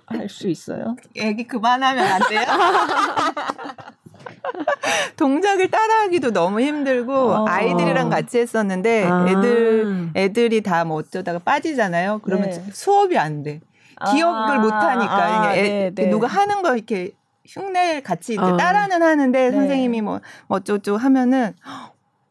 [0.05, 0.95] 할 수 있어요?
[1.15, 2.41] 얘기 그만하면 안 돼요?
[5.17, 7.45] 동작을 따라하기도 너무 힘들고 어.
[7.47, 9.25] 아이들이랑 같이 했었는데 아.
[9.27, 12.19] 애들 애들이 다 뭐 어쩌다가 빠지잖아요.
[12.23, 12.63] 그러면 네.
[12.73, 13.59] 수업이 안 돼.
[14.11, 14.59] 기억을 아.
[14.59, 16.09] 못 하니까 아, 애, 네, 네.
[16.09, 17.11] 누가 하는 거 이렇게
[17.45, 18.57] 흉내 같이 이제 어.
[18.57, 19.51] 따라는 하는데 네.
[19.51, 21.53] 선생님이 뭐, 뭐 어쩌고 하면은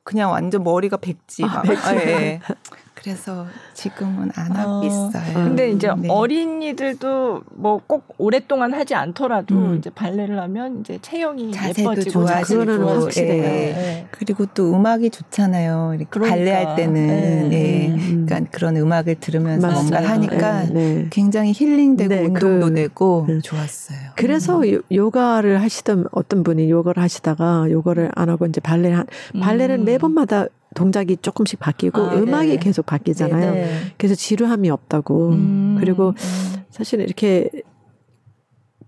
[0.03, 1.45] 그냥 완전 머리가 백지.
[1.45, 1.95] 아, 백지.
[1.95, 2.41] 네.
[3.03, 5.35] 그래서 지금은 안 하고 어, 있어요.
[5.35, 6.09] 근데 이제 네.
[6.09, 9.77] 어린이들도 뭐 꼭 오랫동안 하지 않더라도 음.
[9.79, 13.27] 이제 발레를 하면 이제 체형이 자세도 좋아지고 네.
[13.27, 14.07] 네.
[14.13, 15.95] 그리고 또 음악이 좋잖아요.
[15.95, 16.37] 이렇게 그러니까.
[16.37, 17.49] 발레할 때는 네.
[17.49, 17.89] 네.
[17.89, 18.27] 음.
[18.29, 19.81] 그러니까 그런 음악을 들으면서 맞아요.
[19.81, 20.73] 뭔가 하니까 네.
[20.73, 21.07] 네.
[21.11, 23.99] 굉장히 힐링되고 네, 운동도 그, 되고 그, 좋았어요.
[24.15, 24.83] 그래서 음.
[24.93, 29.07] 요가를 하시던 어떤 분이 요가를 하시다가 요거를 안 하고 이제 발레 한
[29.41, 29.85] 발레는 음.
[29.85, 32.57] 매 번마다 동작이 조금씩 바뀌고 아, 음악이 네.
[32.57, 33.53] 계속 바뀌잖아요.
[33.53, 33.75] 네 네.
[33.99, 35.29] 그래서 지루함이 없다고.
[35.31, 36.65] 음, 그리고 음.
[36.71, 37.51] 사실 이렇게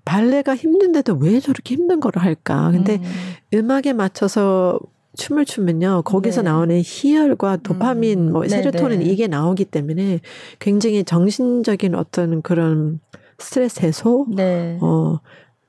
[0.04, 2.70] 발레가 힘든데도 왜 저렇게 힘든 거를 할까?
[2.70, 3.00] 근데
[3.52, 3.70] 음.
[3.70, 4.78] 악에 맞춰서
[5.16, 6.02] 춤을 추면요.
[6.04, 6.50] 거기서 네.
[6.50, 8.32] 나오는 희열과 도파민, 음.
[8.32, 9.10] 뭐 세로토닌 네네.
[9.10, 10.20] 이게 나오기 때문에
[10.58, 13.00] 굉장히 정신적인 어떤 그런
[13.38, 14.78] 스트레스 해소, 네.
[14.80, 15.20] 어,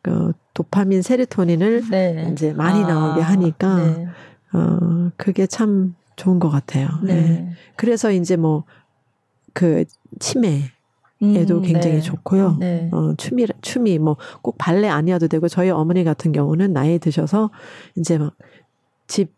[0.01, 2.29] 그 도파민, 세로토닌을 네.
[2.31, 4.07] 이제 많이 아, 나오게 하니까 네.
[4.53, 6.87] 어, 그게 참 좋은 것 같아요.
[7.03, 7.13] 네.
[7.13, 7.49] 네.
[7.75, 8.63] 그래서 이제 뭐
[9.53, 9.85] 그
[10.19, 10.63] 치매
[11.21, 12.01] 에도 음, 굉장히 네.
[12.01, 12.57] 좋고요.
[12.59, 12.89] 네.
[12.91, 17.49] 어, 춤이, 춤이 뭐 꼭 발레 아니어도 되고 저희 어머니 같은 경우는 나이 드셔서
[17.95, 18.33] 이제 막
[19.07, 19.31] 집,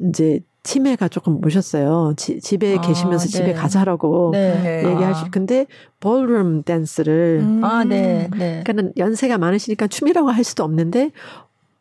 [0.00, 2.14] 이제 치매가 조금 오셨어요.
[2.16, 3.30] 지, 집에 아, 계시면서 네.
[3.30, 4.82] 집에 가자라고 네.
[4.86, 5.26] 얘기하실.
[5.26, 5.30] 아.
[5.30, 5.66] 근데
[6.00, 7.62] 볼룸 댄스를 음.
[7.62, 8.62] 아, 네, 네.
[8.64, 11.10] 그러니까 연세가 많으시니까 춤이라고 할 수도 없는데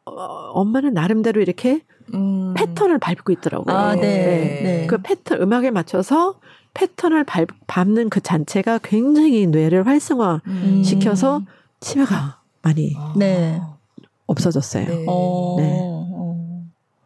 [0.06, 0.12] 어,
[0.54, 1.82] 엄마는 나름대로 이렇게
[2.14, 2.54] 음.
[2.56, 3.76] 패턴을 밟고 있더라고요.
[3.76, 4.02] 아, 네.
[4.02, 4.62] 네.
[4.64, 4.88] 네.
[4.88, 6.40] 그 패턴 음악에 맞춰서
[6.76, 10.84] 패턴을 밟, 밟는 그 자체가 굉장히 뇌를 활성화 음.
[10.84, 11.42] 시켜서
[11.80, 13.14] 치매가 많이 아.
[13.18, 13.60] 네.
[14.28, 14.86] 없어졌어요.
[14.86, 15.06] 네.
[15.08, 15.56] 어.
[15.58, 15.96] 네.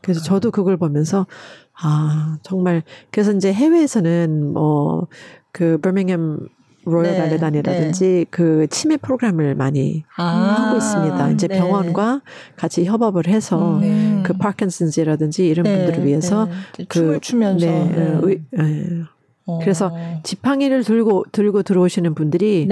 [0.02, 1.28] 그래서 저도 그걸 보면서
[1.74, 6.47] 아 정말 그래서 이제 해외에서는 뭐그 버밍엄
[6.90, 8.26] 로열 네, 발레단이라든지 네.
[8.30, 11.32] 그 치매 프로그램을 많이 아, 하고 있습니다.
[11.32, 11.58] 이제 네.
[11.58, 12.22] 병원과
[12.56, 14.24] 같이 협업을 해서 음, 네.
[14.24, 16.46] 그 파킨슨즈라든지 이런 네, 분들을 위해서
[16.78, 16.86] 네.
[16.88, 19.04] 그 춤을 추면서 네, 의, 에,
[19.46, 19.60] 어.
[19.60, 19.92] 그래서
[20.24, 22.68] 지팡이를 들고 들고 들어오시는 분들이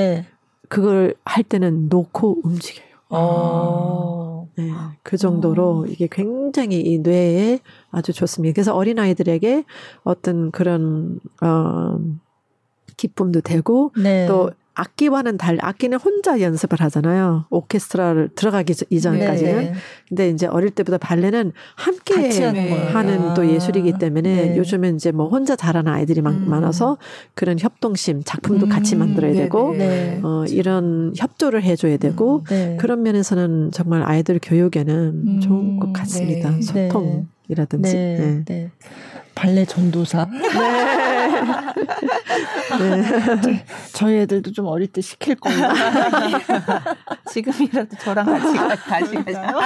[0.70, 2.88] 그걸 할 때는 놓고 움직여요.
[3.10, 4.48] 어.
[4.58, 4.72] 네,
[5.04, 5.88] 그 정도로 음.
[5.88, 7.60] 이게 굉장히 이 뇌에
[7.92, 8.54] 아주 좋습니다.
[8.56, 9.64] 그래서 어린 아이들에게
[10.04, 12.00] 어떤 그런 어
[12.98, 14.26] 기쁨도 되고 네.
[14.28, 17.46] 또 악기와는 달 악기는 혼자 연습을 하잖아요.
[17.50, 19.58] 오케스트라를 들어가기 이전까지는.
[19.58, 19.74] 네.
[20.08, 24.58] 근데 이제 어릴 때보다 발레는 함께 하는, 하는 또 예술이기 때문에 네.
[24.58, 26.46] 요즘은 이제 뭐 혼자 잘하는 아이들이 음.
[26.48, 26.98] 많아서
[27.34, 28.70] 그런 협동심 작품도 음.
[28.70, 30.20] 같이 만들어야 네 되고 네.
[30.22, 32.44] 어 이런 협조를 해 줘야 되고 음.
[32.46, 32.78] 네.
[32.80, 35.40] 그런 면에서는 정말 아이들 교육에는 음.
[35.40, 36.52] 좋은 것 같습니다.
[36.52, 36.62] 네.
[36.62, 38.44] 소통이라든지.
[38.46, 38.72] 네.
[39.38, 40.28] 발레 전도사.
[40.32, 40.40] 네.
[43.46, 43.66] 네.
[43.94, 45.60] 저희 애들도 좀 어릴 때 시킬 거예요.
[47.32, 48.56] 지금이라도 저랑 같이
[48.90, 49.60] 다시 가요.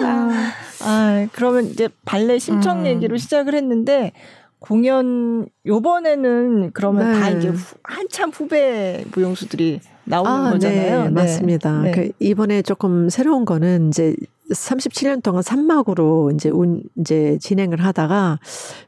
[0.00, 2.86] 아, 아, 그러면 이제 발레 신청 음.
[2.86, 4.12] 얘기로 시작을 했는데
[4.58, 7.20] 공연 요번에는 그러면 네.
[7.20, 10.98] 다 이제 후, 한참 후배 무용수들이 나오는 아, 거잖아요.
[11.00, 11.10] 네, 네.
[11.10, 11.82] 맞습니다.
[11.82, 11.90] 네.
[11.90, 14.16] 그 이번에 조금 새로운 거는 이제
[14.50, 18.38] 37년 동안 산막으로 이제 운, 이제 진행을 하다가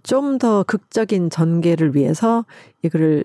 [0.02, 2.44] 좀 더 극적인 전개를 위해서
[2.82, 3.24] 이거를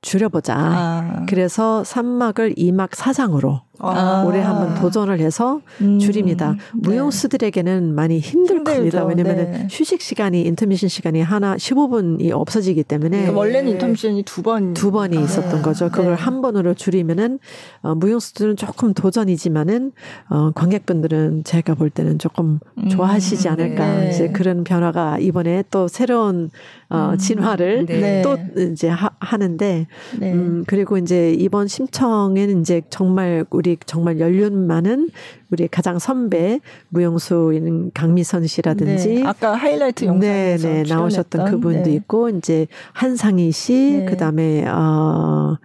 [0.00, 0.54] 줄여보자.
[0.56, 1.26] 아.
[1.28, 4.24] 그래서 산막을 2막 사장으로 아.
[4.26, 5.98] 올해 한번 도전을 해서 음.
[5.98, 6.52] 줄입니다.
[6.52, 6.58] 네.
[6.74, 8.76] 무용수들에게는 많이 힘들 힘들죠.
[8.76, 9.04] 겁니다.
[9.04, 9.68] 왜냐면은 네.
[9.70, 15.16] 휴식 시간이 인터미션 시간이 하나 15분이 없어지기 때문에 그러니까 원래는 인터미션이 두 번 두 번이
[15.18, 15.20] 아.
[15.20, 15.88] 있었던 거죠.
[15.90, 16.12] 그걸 네.
[16.14, 17.38] 한 번으로 줄이면은
[17.82, 19.92] 어, 무용수들은 조금 도전이지만은
[20.28, 22.88] 어, 관객분들은 제가 볼 때는 조금 음.
[22.88, 24.10] 좋아하시지 않을까 네.
[24.10, 26.50] 이제 그런 변화가 이번에 또 새로운
[26.88, 27.18] 어, 음.
[27.18, 28.22] 진화를 네.
[28.22, 28.36] 또
[28.72, 29.86] 이제 하, 하는데
[30.20, 30.32] 네.
[30.32, 35.10] 음, 그리고 이제 이번 심청에는 이제 정말 우리 아직 정말 연륜 많은
[35.50, 36.60] 우리 가장 선배
[36.90, 41.94] 무용수인 강미선 씨라든지 네, 아까 하이라이트 영상에서 네, 네, 나오셨던 그분도 네.
[41.94, 44.04] 있고 이제 한상희 씨 네.
[44.04, 45.58] 그다음에 어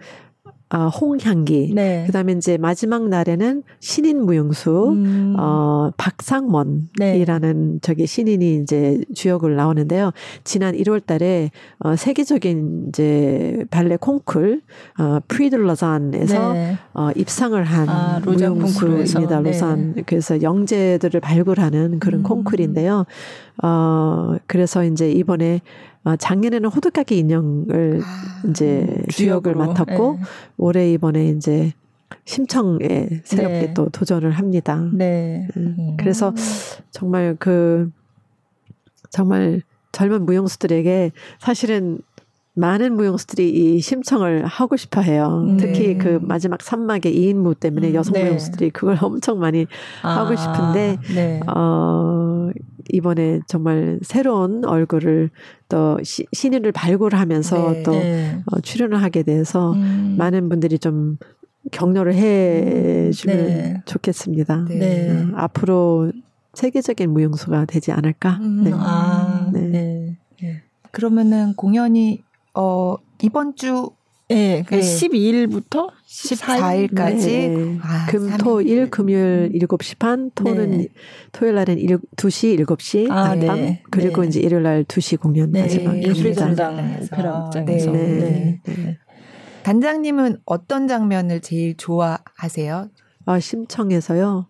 [0.74, 1.72] 어, 홍향기.
[1.74, 2.04] 네.
[2.06, 5.34] 그다음에 이제 마지막 날에는 신인 무용수 음.
[5.38, 7.78] 어 박상원이라는 네.
[7.82, 10.12] 저기 신인이 이제 주역을 나오는데요.
[10.44, 11.50] 지난 1월달에
[11.80, 14.62] 어 세계적인 이제 발레 콩쿨
[14.98, 16.78] 어 프리들러산에서 네.
[16.94, 19.40] 어 입상을 한 아, 무용수입니다.
[19.40, 19.50] 네.
[19.50, 19.94] 로산.
[20.06, 22.22] 그래서 영재들을 발굴하는 그런 음.
[22.22, 23.04] 콩쿨인데요.
[23.62, 25.60] 어 그래서 이제 이번에 어,
[26.18, 30.22] 작년에는 호두까기 인형을 아, 이제 주역을 맡았고 네.
[30.56, 31.72] 올해 이번에 이제
[32.24, 33.74] 심청에 새롭게 네.
[33.74, 34.88] 또 도전을 합니다.
[34.92, 35.46] 네.
[35.56, 36.34] 음, 그래서
[36.90, 37.90] 정말 그
[39.10, 42.00] 정말 젊은 무용수들에게 사실은
[42.54, 45.44] 많은 무용수들이 이 심청을 하고 싶어 해요.
[45.46, 45.56] 네.
[45.56, 48.24] 특히 그 마지막 산막의 2인무 때문에 음, 여성 네.
[48.24, 49.66] 무용수들이 그걸 엄청 많이
[50.02, 51.40] 아, 하고 싶은데, 네.
[51.46, 52.50] 어,
[52.90, 55.30] 이번에 정말 새로운 얼굴을
[55.70, 58.42] 또 시, 신인을 발굴하면서 네, 또 네.
[58.46, 60.16] 어, 출연을 하게 돼서 음.
[60.18, 61.16] 많은 분들이 좀
[61.70, 63.82] 격려를 해 주면 네.
[63.86, 64.66] 좋겠습니다.
[64.68, 65.10] 네.
[65.10, 66.12] 어, 앞으로
[66.52, 68.38] 세계적인 무용수가 되지 않을까.
[68.42, 68.64] 음.
[68.64, 68.70] 네.
[68.74, 70.18] 아, 네.
[70.90, 72.22] 그러면은 공연이
[72.54, 73.90] 어 이번 주
[74.28, 74.80] 네, 그 네.
[74.80, 77.78] 12일부터 14일까지 네.
[77.82, 80.88] 아, 금, 토, 일, 금요일 7시 반, 토는 네.
[81.32, 83.82] 토요일 날은 1, 2시, 7시 아, 밤, 네.
[83.90, 84.28] 그리고 네.
[84.28, 85.62] 이제 일요일 날 2시 공연 네.
[85.62, 88.00] 마지막 예술전당 오페라장에서 네.
[88.00, 88.60] 네.
[88.64, 88.98] 네.
[89.64, 92.88] 단장님은 어떤 장면을 제일 좋아하세요?
[93.26, 94.46] 아, 심청에서요.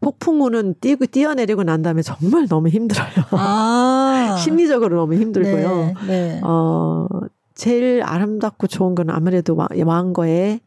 [0.00, 3.08] 폭풍우는 뛰고 뛰어내리고 난 다음에 정말 너무 힘들어요.
[3.30, 5.76] 아~ 심리적으로 너무 힘들고요.
[5.86, 6.40] 네, 네.
[6.44, 7.06] 어
[7.54, 10.60] 제일 아름답고 좋은 건 아무래도 왕과의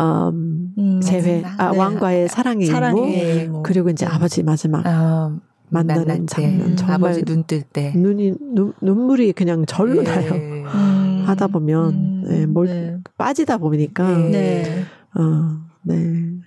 [0.00, 1.78] 음, 음 재회, 아, 네.
[1.78, 4.12] 왕과의 사랑의 사랑의 임무, 그리고 이제 네.
[4.12, 5.32] 아버지 마지막 어,
[5.70, 10.10] 만나는 장면 정말 아버지 눈 뜰 때 눈이 눈, 눈물이 그냥 절로 네.
[10.10, 10.32] 나요.
[10.34, 12.96] 음, 하다 보면 음, 네, 뭘 네.
[13.18, 14.84] 빠지다 보니까 네.
[15.18, 16.37] 어, 네.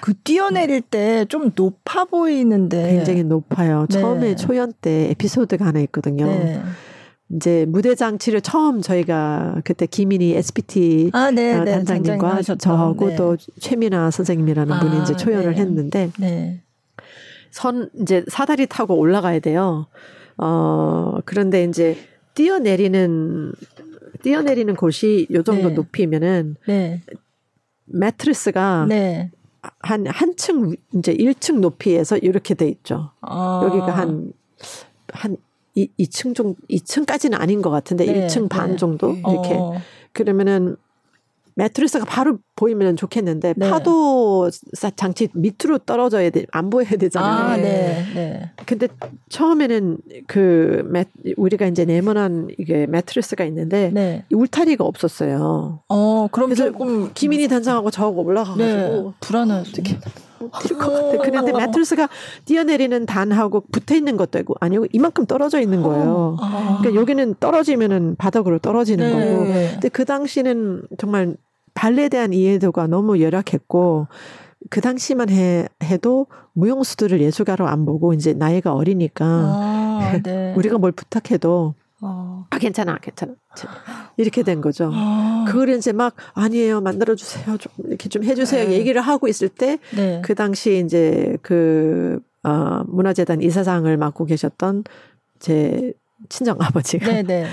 [0.00, 3.86] 그 뛰어내릴 때 좀 높아 보이는데 굉장히 높아요.
[3.90, 6.26] 처음에 초연 때 에피소드가 하나 있거든요.
[7.30, 13.16] 이제 무대 장치를 처음 저희가 그때 김인희 SPT 아, 네, 어, 네, 단장님과 저하고 네.
[13.16, 15.60] 또 최민아 선생님이라는 아, 분이 이제 초연을 네.
[15.60, 16.62] 했는데 네.
[17.50, 19.86] 선 이제 사다리 타고 올라가야 돼요.
[20.36, 21.96] 어 그런데 이제
[22.34, 23.52] 뛰어내리는
[24.22, 25.74] 뛰어내리는 곳이 요 정도 네.
[25.74, 26.56] 높이면은
[27.86, 28.86] 매트리스가
[29.80, 33.10] 한 한층 이제 1층 높이에서 이렇게 돼 있죠.
[33.20, 33.62] 아.
[33.64, 35.36] 여기가 한한
[35.74, 38.76] 이 2층 정 2층까지는 아닌 것 같은데 네, 1층 반 네.
[38.76, 39.74] 정도 이렇게 어.
[40.12, 40.76] 그러면은
[41.56, 43.70] 매트리스가 바로 보이면 좋겠는데 네.
[43.70, 44.50] 파도
[44.96, 47.32] 장치 밑으로 떨어져야 돼 안 보여야 되잖아요.
[47.32, 48.50] 아, 네, 네.
[48.66, 48.88] 근데
[49.28, 51.04] 처음에는 그 매,
[51.36, 54.24] 우리가 이제 네모난 이게 매트리스가 있는데 네.
[54.32, 55.80] 울타리가 없었어요.
[55.88, 59.10] 어, 그럼 그래서 조금 김인희 단장하고 저하고 올라가가지고 네.
[59.20, 59.70] 불안하죠.
[59.70, 59.98] 어떻게
[60.40, 61.18] 뛸것 같아.
[61.22, 62.08] 그런데 매트리스가
[62.44, 66.36] 뛰어내리는 단하고 붙어 있는 것도 있고 아니고 이만큼 떨어져 있는 거예요.
[66.40, 66.78] 아.
[66.80, 69.32] 그러니까 여기는 떨어지면은 바닥으로 떨어지는 네.
[69.32, 69.44] 거고.
[69.44, 71.36] 근데 그 당시는 정말
[71.74, 74.06] 발레에 대한 이해도가 너무 열악했고
[74.70, 80.54] 그 당시만 해, 해도 무용수들을 예술가로 안 보고 이제 나이가 어리니까 아, 네.
[80.56, 82.46] 우리가 뭘 부탁해도 어.
[82.50, 83.34] 아 괜찮아 괜찮아
[84.16, 84.90] 이렇게 된 거죠.
[84.92, 85.44] 아.
[85.48, 88.74] 그걸 이제 막 아니에요 만들어 주세요 좀 이렇게 좀 해주세요 네.
[88.74, 90.22] 얘기를 하고 있을 때그 네.
[90.24, 94.84] 그 당시 이제 그 어, 문화재단 이사장을 맡고 계셨던
[95.38, 95.92] 제
[96.28, 97.46] 친정 아버지가 네, 네.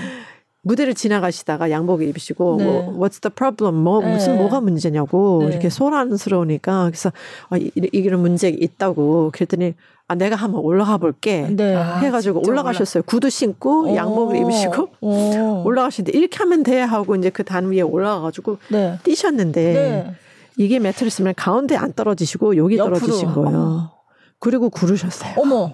[0.62, 2.64] 무대를 지나가시다가 양복을 입으시고 네.
[2.64, 3.82] 뭐 What's the problem?
[3.82, 4.12] 뭐 네.
[4.12, 5.48] 무슨 뭐가 문제냐고 네.
[5.52, 7.12] 이렇게 소란스러우니까 그래서
[7.50, 9.74] 아, 이, 이런 문제 있다고 그랬더니
[10.08, 11.76] 아 내가 한번 올라가 볼게 네.
[11.76, 13.00] 해가지고 아, 올라가셨어요.
[13.00, 13.06] 올라...
[13.06, 13.96] 구두 신고 오.
[13.96, 15.62] 양복을 입으시고 오.
[15.64, 18.98] 올라가시는데 이렇게 하면 돼 하고 이제 그 단 위에 올라가가지고 네.
[19.02, 20.14] 뛰셨는데 네.
[20.58, 22.98] 이게 매트리스면 가운데 안 떨어지시고 여기 옆으로.
[22.98, 23.48] 떨어지신 거예요.
[23.58, 23.90] 어머.
[24.38, 25.34] 그리고 구르셨어요.
[25.38, 25.72] 어머.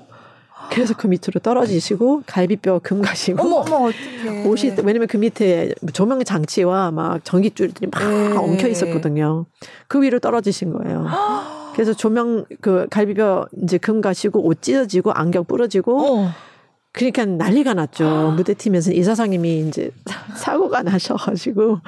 [0.70, 3.92] 그래서 그 밑으로 떨어지시고 갈비뼈 금가시고 어머, 어머
[4.48, 8.36] 옷이 왜냐면 그 밑에 조명 장치와 막 전기줄들이 막 네.
[8.36, 9.46] 엉켜 있었거든요.
[9.86, 11.06] 그 위로 떨어지신 거예요.
[11.74, 16.30] 그래서 조명 그 갈비뼈 이제 금가시고 옷 찢어지고 안경 부러지고 어.
[16.92, 18.34] 그러니까 난리가 났죠.
[18.36, 19.90] 무대 팀에서 이사장님이 이제
[20.36, 21.78] 사고가 나셔가지고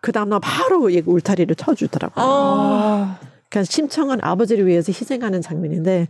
[0.00, 2.24] 그 다음날 바로 울타리를 쳐주더라고요.
[2.26, 3.18] 아.
[3.48, 6.08] 그러니까 심청은 아버지를 위해서 희생하는 장면인데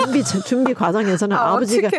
[0.00, 1.90] 준비 준비 과정에서는 아, 버지가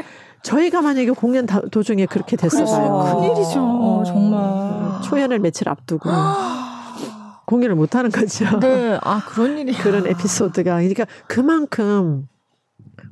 [0.43, 2.65] 저희가 만약에 공연 도중에 그렇게 됐어요.
[2.65, 3.59] 큰일이죠.
[3.61, 5.01] 어, 정말.
[5.03, 6.09] 초연을 며칠 앞두고.
[7.45, 8.59] 공연을 못 하는 거죠.
[8.59, 8.97] 네.
[9.01, 10.75] 아, 그런 일이 그런 에피소드가.
[10.77, 12.27] 그러니까 그만큼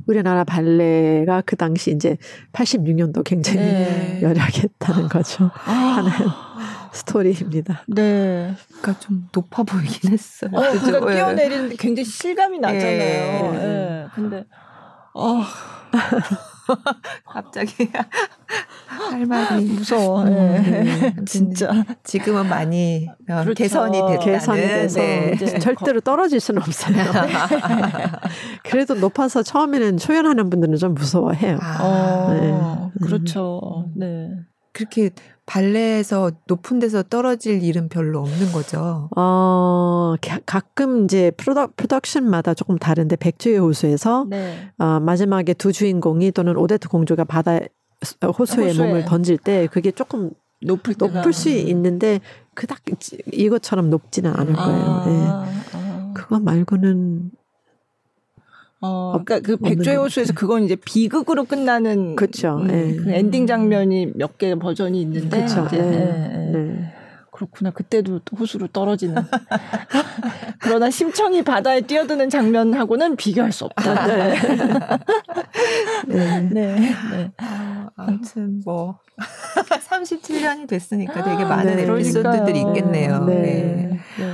[0.07, 2.17] 우리나라 발레가 그 당시 이제
[2.53, 4.19] 86년도 굉장히 네.
[4.21, 5.51] 열악했다는 거죠.
[5.65, 5.71] 아.
[5.71, 6.11] 하는
[6.93, 7.83] 스토리입니다.
[7.87, 8.55] 네.
[8.81, 10.51] 그러니까 좀 높아 보이긴 했어요.
[10.53, 11.15] 어, 그러니까 네.
[11.15, 13.51] 뛰어내리는데 굉장히 실감이 나잖아요.
[13.51, 13.59] 네.
[13.59, 14.05] 네.
[14.15, 14.45] 근데
[15.13, 15.41] 어.
[17.25, 17.89] 갑자기
[18.87, 20.23] 할 말이 무서워.
[20.23, 20.59] 네.
[20.59, 21.15] 네.
[21.25, 23.53] 진짜 지금은 많이 어, 그렇죠.
[23.53, 24.19] 개선이 됐다는.
[24.19, 25.59] 개선이 돼서 네.
[25.59, 26.95] 절대로 떨어질 수는 없어요.
[28.63, 31.57] 그래도 높아서 처음에는 초연하는 분들은 좀 무서워해요.
[31.61, 33.05] 아, 네.
[33.05, 33.89] 그렇죠.
[33.95, 34.29] 네.
[34.79, 35.09] 그렇게
[35.45, 39.09] 발레에서 높은 데서 떨어질 일은 별로 없는 거죠.
[39.15, 40.15] 어,
[40.45, 44.71] 가끔 이제 프로덕, 프로덕션마다 조금 다른데 백조의 호수에서 네.
[44.77, 47.59] 어, 마지막에 두 주인공이 또는 오데트 공주가 바다
[48.23, 48.85] 호수에, 호수에.
[48.85, 52.21] 몸을 던질 때 그게 조금 높을, 높을 수 있는데
[52.53, 52.79] 그닥
[53.33, 54.85] 이것처럼 높지는 않을 아, 거예요.
[54.85, 55.25] 아, 네.
[55.73, 56.13] 아.
[56.13, 57.31] 그거 말고는
[58.81, 62.57] 어, 그러니까 그 백조의 호수에서 그건 이제 비극으로 끝나는 그렇죠.
[62.57, 62.95] 음, 네.
[62.95, 65.67] 그 엔딩 장면이 몇 개 버전이 있는데 그렇죠.
[65.67, 65.77] 네.
[65.81, 66.49] 네.
[66.53, 66.93] 네.
[67.31, 67.71] 그렇구나.
[67.71, 69.15] 그때도 호수로 떨어지는.
[70.59, 74.07] 그러나 심청이 바다에 뛰어드는 장면하고는 비교할 수 없다.
[74.07, 74.35] 네.
[76.07, 76.41] 네.
[76.51, 76.75] 네.
[77.11, 77.31] 네.
[77.37, 78.97] 아, 아무튼 뭐
[79.89, 81.83] 37년이 됐으니까 되게 많은 네.
[81.83, 83.25] 에피소드들이 있겠네요.
[83.25, 83.99] 네.
[84.17, 84.25] 네.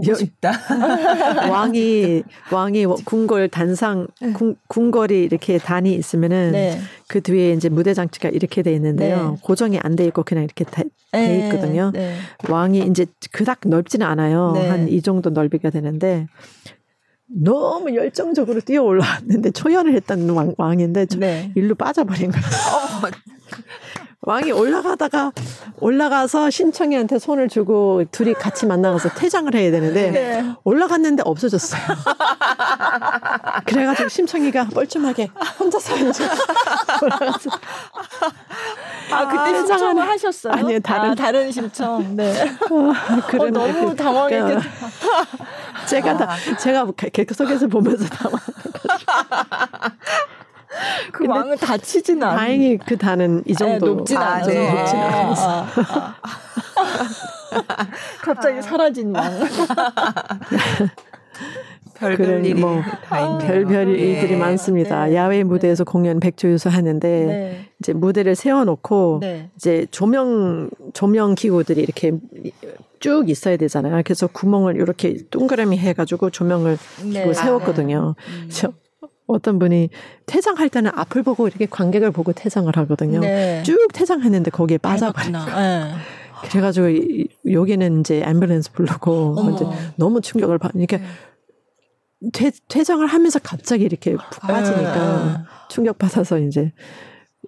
[0.00, 0.52] 보고 싶다.
[1.50, 2.22] 왕이
[2.52, 4.32] 왕이 군걸 단상 네.
[4.32, 6.78] 군, 군걸이 이렇게 단이 있으면은 네.
[7.08, 9.32] 그 뒤에 이제 무대 장치가 이렇게 돼 있는데요.
[9.32, 9.36] 네.
[9.42, 11.46] 고정이 안 돼 있고 그냥 이렇게 돼, 돼 네.
[11.46, 11.90] 있거든요.
[11.92, 12.16] 네.
[12.48, 14.52] 왕이 이제 그닥 넓지는 않아요.
[14.54, 14.68] 네.
[14.68, 16.26] 한이 정도 넓이가 되는데
[17.28, 21.06] 너무 열정적으로 뛰어 올라왔는데 초연을 했던 왕, 왕인데
[21.54, 22.44] 일로 빠져버린 거예요.
[24.26, 24.32] 어.
[24.32, 25.32] 왕이 올라가다가
[25.78, 30.52] 올라가서 신청이한테 손을 주고 둘이 같이 만나가서 퇴장을 해야 되는데 네.
[30.64, 31.80] 올라갔는데 없어졌어요.
[33.66, 36.24] 그래가지고 심청이가 뻘쭘하게 혼자서 이제
[37.02, 37.50] 올라가서
[39.12, 40.52] 아 그때 심청을 하셨어요?
[40.54, 42.16] 아니요 다른 아, 다른 심청.
[42.16, 42.50] 네.
[42.70, 42.92] 어,
[43.28, 44.60] 그런 어, 너무 당황했겠다.
[45.86, 48.40] 제가 다 제가 계속해서 보면서 당황.
[51.12, 52.36] 그 왕은 다치진 않아.
[52.36, 54.50] 다행히 그 단은 이 네, 정도 네, 높진 아, 않아서.
[54.50, 55.50] 네, 높진 않아서.
[55.50, 55.66] 아,
[56.76, 57.86] 아,
[58.22, 59.32] 갑자기 사라진 왕.
[61.98, 62.82] 별별 일이 뭐
[63.40, 63.98] 별별 네.
[63.98, 65.06] 일들이 많습니다.
[65.06, 65.16] 네.
[65.16, 67.68] 야외 무대에서 공연 백조유수 하는데 네.
[67.80, 69.48] 이제 무대를 세워놓고 네.
[69.56, 72.12] 이제 조명 조명 기구들이 이렇게
[73.00, 74.02] 쭉 있어야 되잖아요.
[74.04, 76.76] 그래서 구멍을 이렇게 동그라미 해가지고 조명을
[77.12, 77.32] 네.
[77.32, 78.14] 세웠거든요.
[78.18, 78.48] 아, 음.
[79.26, 79.90] 어떤 분이
[80.26, 83.20] 퇴장할 때는 앞을 보고 이렇게 관객을 보고 퇴장을 하거든요.
[83.20, 83.62] 네.
[83.64, 85.38] 쭉 퇴장했는데 거기에 빠져버리고.
[85.38, 85.92] 네.
[86.50, 86.88] 그래가지고
[87.50, 89.64] 여기는 이제 앰뷸런스 부르고 이제
[89.96, 90.98] 너무 충격을 받으니까
[92.32, 95.44] 퇴, 퇴장을 하면서 갑자기 이렇게 푹 빠지니까 네.
[95.68, 96.72] 충격 받아서 이제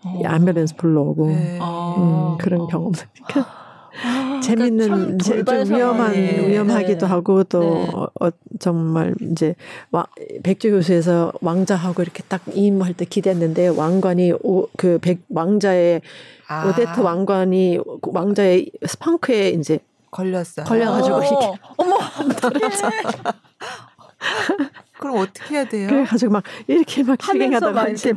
[0.05, 0.22] 어.
[0.22, 1.59] 앰뷸런스 불러오고 네.
[1.61, 3.07] 음, 그런 경험들.
[3.26, 3.57] 그러니까
[4.05, 6.49] 아, 재밌는 그러니까 좀 위험한 네.
[6.49, 7.07] 위험하기도 네.
[7.07, 7.90] 하고 또 네.
[7.92, 9.55] 어, 어, 정말 이제
[9.90, 10.07] 와,
[10.42, 16.01] 백조 교수에서 왕자하고 이렇게 딱 임할 때 기대했는데 왕관이 오, 그 백, 왕자의
[16.49, 16.68] 아.
[16.68, 19.78] 오데트 왕관이 왕자의 스팡크에 이제
[20.11, 20.64] 걸렸어요.
[20.64, 21.22] 걸려가지고 어.
[21.22, 21.46] 이렇게
[21.76, 21.99] 어머
[24.99, 25.88] 그럼 어떻게 해야 돼요?
[25.88, 28.12] 그래가지고 막 이렇게 막 실행하다가 이렇게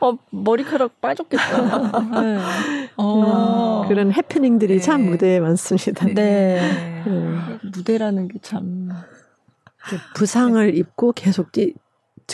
[0.00, 2.00] 어 머리카락 빠졌겠다.
[2.22, 2.38] 네.
[2.96, 3.82] 어.
[3.82, 4.80] 음, 그런 해프닝들이 네.
[4.80, 6.06] 참 무대에 많습니다.
[6.06, 6.14] 네.
[6.14, 7.02] 네.
[7.04, 7.58] 네.
[7.74, 8.90] 무대라는 게 참
[10.14, 11.74] 부상을 입고 계속 뛰,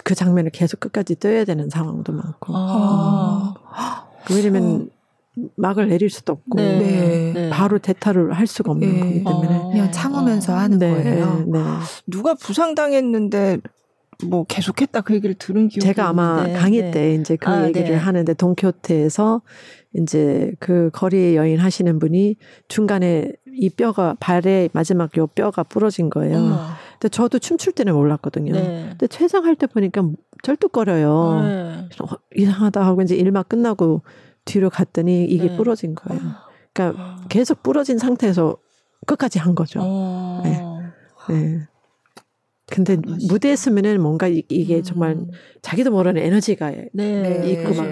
[0.05, 2.53] 그 장면을 계속 끝까지 뛰어야 되는 상황도 많고.
[2.57, 3.55] 아.
[4.31, 4.35] 음.
[4.35, 4.91] 왜냐면
[5.57, 7.32] 막을 내릴 수도 없고 네.
[7.34, 7.51] 네.
[7.51, 9.01] 바로 대타를 할 수가 없는 네.
[9.01, 9.70] 거기 때문에 어.
[9.70, 10.91] 그냥 참으면서 하는 네.
[10.91, 11.45] 거예요.
[11.47, 11.61] 네.
[12.07, 13.59] 누가 부상당했는데
[14.26, 16.59] 뭐 계속했다 그 얘기를 들은 기억이 제가 아마 있는데.
[16.59, 16.91] 강의 네.
[16.91, 19.43] 때 이제 그 아, 얘기를 하는데 동키호테에서
[19.95, 22.36] 이제 그 거리 여인 하시는 분이
[22.68, 26.36] 중간에 이 뼈가 발의 마지막 요 뼈가 부러진 거예요.
[26.36, 26.59] 어머.
[26.93, 28.53] 근데 저도 춤출 때는 몰랐거든요.
[28.53, 30.09] 근데 퇴장할 때 보니까
[30.43, 31.11] 절뚝거려요.
[31.11, 34.03] 어, 이상하다 하고 이제 일막 끝나고
[34.45, 35.57] 뒤로 갔더니 이게 네.
[35.57, 36.20] 부러진 거예요.
[36.72, 37.24] 그러니까 아.
[37.28, 38.57] 계속 부러진 상태에서
[39.07, 39.80] 끝까지 한 거죠.
[39.82, 40.41] 어.
[40.45, 40.61] 네.
[41.28, 41.66] 네.
[42.66, 44.82] 근데 아, 무대에 서면은 뭔가 이 게 음.
[44.82, 45.16] 정말
[45.62, 47.43] 자기도 모르는 에너지가 네.
[47.51, 47.88] 있고 막,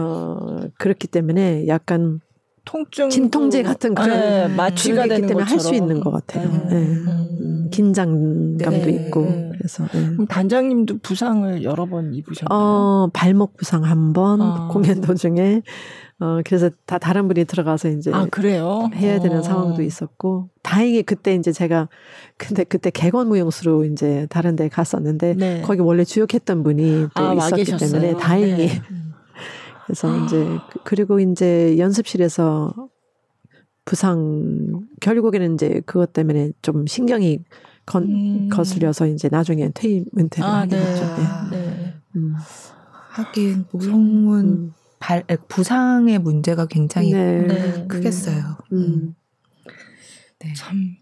[0.00, 2.20] 어, 그렇기 때문에 약간
[2.66, 6.50] 통증 진통제 같은 그런 네, 마취가 되기 때문에 할 수 있는 것 같아요.
[6.68, 6.80] 네.
[6.80, 6.86] 네.
[7.40, 7.68] 음.
[7.72, 8.90] 긴장감도 네.
[8.90, 10.26] 있고 그래서 네.
[10.28, 12.48] 단장님도 부상을 여러 번 입으셨나요?
[12.50, 14.68] 어, 발목 부상 한 번, 아.
[14.70, 15.62] 공연 도중에
[16.18, 19.42] 어 그래서 다 다른 분이 들어가서 이제 아 그래요 해야 되는 어.
[19.42, 21.88] 상황도 있었고 다행히 그때 이제 제가
[22.38, 25.62] 근데 그때 개건 무용수로 이제 다른 데 갔었는데 네.
[25.62, 28.80] 거기 원래 주역했던 분이 또 아, 있었기 때문에 다행히 네.
[29.86, 30.24] 그래서 아.
[30.24, 32.74] 이제 그, 그리고 이제 연습실에서
[33.84, 37.38] 부상 결국에는 이제 그것 때문에 좀 신경이
[37.86, 38.48] 건, 음.
[38.48, 40.84] 거슬려서 이제 나중에 퇴임 은퇴를 아, 하게 네.
[40.84, 41.04] 됐죠.
[41.50, 41.56] 네.
[41.56, 41.94] 네.
[42.16, 42.34] 음.
[43.10, 44.72] 하긴 무용은 음.
[44.98, 47.46] 발, 부상의 문제가 굉장히 네.
[47.46, 47.86] 네.
[47.86, 48.56] 크겠어요.
[48.72, 48.76] 음.
[48.76, 49.14] 음.
[50.40, 50.52] 네.
[50.54, 50.96] 참.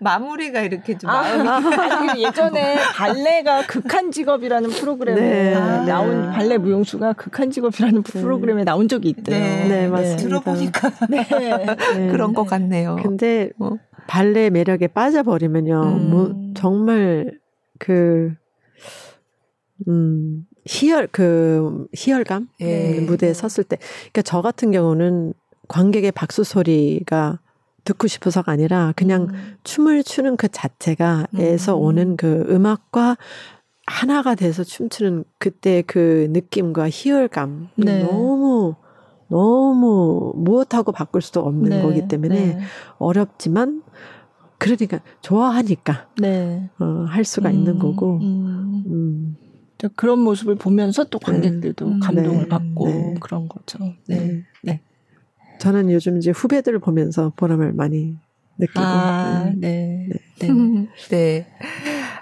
[0.00, 7.14] 마, 무리가 이렇게 좀 아, 아니, 예전에 발레가 극한 직업이라는 프로그램에 네, 나온 발레 무용수가
[7.14, 8.20] 극한 직업이라는 네.
[8.20, 9.38] 프로그램에 나온 적이 있대요.
[9.38, 10.22] 네, 네 맞습니다.
[10.22, 11.26] 들어보니까 네.
[12.10, 12.96] 그런 것 같네요.
[13.02, 13.72] 근데 어.
[14.06, 16.10] 발레 매력에 빠져버리면요, 음.
[16.10, 17.38] 뭐 정말
[17.78, 18.32] 그
[19.88, 22.48] 음, 희열, 그, 희열감?
[22.60, 23.00] 예.
[23.00, 23.76] 무대에 섰을 때.
[23.76, 25.34] 그러니까 저 같은 경우는
[25.68, 27.40] 관객의 박수 소리가
[27.86, 29.56] 듣고 싶어서가 아니라 그냥 음.
[29.64, 31.82] 춤을 추는 그 자체가 에서 음.
[31.82, 33.16] 오는 그 음악과
[33.86, 37.68] 하나가 돼서 춤추는 그때 그 느낌과 희열감.
[37.76, 38.02] 네.
[38.02, 38.74] 너무,
[39.28, 41.82] 너무 무엇하고 바꿀 수도 없는 네.
[41.82, 42.60] 거기 때문에 네.
[42.98, 43.82] 어렵지만
[44.58, 46.68] 그러니까 좋아하니까 네.
[46.78, 47.54] 어, 할 수가 음.
[47.54, 48.18] 있는 거고.
[48.20, 48.84] 음.
[48.86, 49.36] 음.
[49.94, 52.00] 그런 모습을 보면서 또 관객들도 음.
[52.00, 52.48] 감동을 네.
[52.48, 53.14] 받고 네.
[53.20, 53.78] 그런 거죠.
[54.08, 54.42] 네.
[54.62, 54.80] 네.
[55.56, 55.58] 네.
[55.58, 58.16] 저는 요즘 이제 후배들을 보면서 보람을 많이
[58.58, 58.80] 느끼고.
[58.80, 60.08] 아, 네.
[60.38, 60.48] 네.
[60.48, 60.86] 네.
[61.10, 61.46] 네.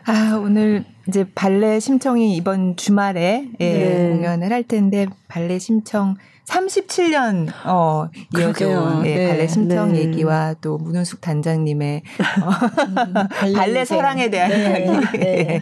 [0.06, 4.10] 아, 오늘 이제 발레 심청이 이번 주말에 예, 네.
[4.10, 6.16] 공연을 할 텐데 발레 심청
[6.46, 9.28] 37년 어 이어져 예, 네.
[9.28, 10.00] 발레 심청 네.
[10.00, 12.02] 얘기와 또 문은숙 단장님의
[12.42, 13.14] 어, 음,
[13.56, 14.84] 발레 사랑에 대한 네.
[14.84, 15.60] 이야기 네.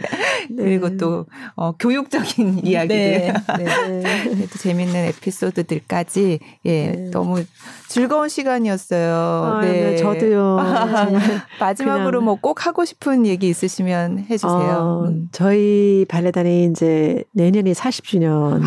[0.56, 1.26] 그리고 또
[1.56, 3.32] 어, 교육적인 이야기들
[4.52, 7.42] 또 재밌는 에피소드들까지 예 너무
[7.88, 9.14] 즐거운 시간이었어요.
[9.14, 9.96] 아, 네.
[9.96, 10.58] 저도요.
[11.60, 14.50] 마지막으로 뭐 꼭 하고 싶은 얘기 있으시면 해주세요.
[14.50, 15.28] 어, 음.
[15.30, 18.60] 저희 발레단이 이제 내년이 40주년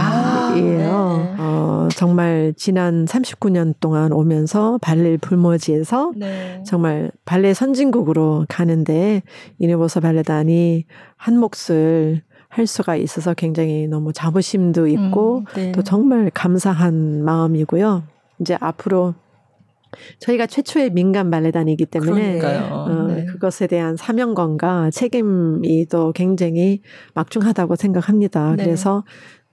[0.57, 0.91] 이에요.
[0.91, 1.35] 아, 네.
[1.37, 6.63] 어, 정말 지난 39년 동안 오면서 발레 불모지에서 네.
[6.65, 9.23] 정말 발레 선진국으로 가는데
[9.59, 10.85] 이네버서 발레단이
[11.17, 15.71] 한 몫을 할 수가 있어서 굉장히 너무 자부심도 있고 음, 네.
[15.73, 18.03] 또 정말 감사한 마음이고요.
[18.39, 19.13] 이제 앞으로
[20.19, 22.39] 저희가 최초의 민간 발레단이기 때문에
[22.71, 23.25] 어, 네.
[23.25, 26.81] 그것에 대한 사명감과 책임이 또 굉장히
[27.13, 28.55] 막중하다고 생각합니다.
[28.55, 28.63] 네.
[28.63, 29.03] 그래서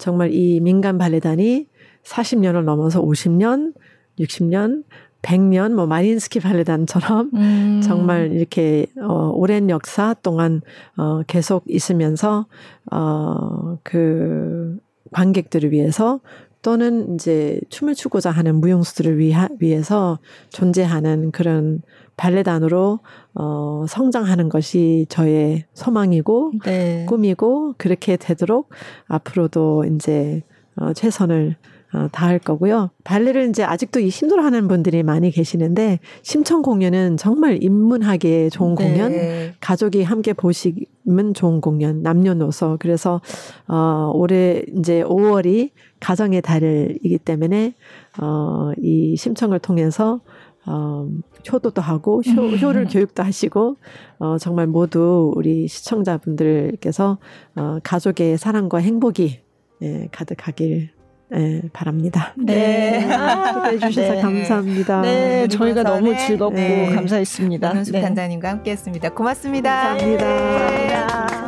[0.02, 1.68] 정말 이 민간 발레단이
[2.02, 3.72] 40년을 넘어서 50년,
[4.18, 4.82] 60년,
[5.22, 7.80] 100년 뭐 마린스키 발레단처럼 음.
[7.80, 10.60] 정말 이렇게 어 오랜 역사 동안
[10.96, 12.46] 어 계속 있으면서
[12.90, 13.52] 어
[13.84, 14.78] 그
[15.12, 16.20] 관객들을 위해서
[16.62, 20.18] 또는 이제 춤을 추고자 하는 무용수들을 위하, 위해서
[20.50, 21.82] 존재하는 그런
[22.16, 23.00] 발레단으로
[23.34, 27.06] 어 성장하는 것이 저의 소망이고 네.
[27.08, 28.70] 꿈이고 그렇게 되도록
[29.08, 30.42] 앞으로도 이제
[30.76, 31.56] 어 최선을
[31.94, 32.90] 어, 다할 거고요.
[33.04, 38.88] 발레를 이제 아직도 이 힘들어하는 분들이 많이 계시는데 심청 공연은 정말 입문하기에 좋은 네.
[38.88, 39.12] 공연,
[39.60, 42.78] 가족이 함께 보시면 좋은 공연, 남녀노소.
[42.80, 43.20] 그래서
[43.68, 45.70] 어 올해 이제 5월이
[46.00, 47.74] 가정의 달이기 때문에
[48.18, 50.20] 어이 심청을 통해서
[50.66, 51.08] 어,
[51.50, 52.58] 효도도 하고 효, 음.
[52.58, 53.76] 효를 교육도 하시고
[54.18, 57.18] 어, 정말 모두 우리 시청자분들께서
[57.56, 59.40] 어, 가족의 사랑과 행복이
[59.82, 60.90] 예, 가득하길
[61.30, 62.34] 네, 바랍니다.
[62.36, 62.54] 네.
[62.54, 63.08] 네.
[63.54, 64.20] 기대해 주셔서 네.
[64.20, 65.00] 감사합니다.
[65.00, 66.94] 네, 저희가 너무 즐겁고 네.
[66.94, 67.72] 감사했습니다.
[67.72, 68.02] 문숙 네.
[68.02, 69.08] 단장님과 함께했습니다.
[69.14, 69.96] 고맙습니다.
[69.96, 71.41] 감사합니다.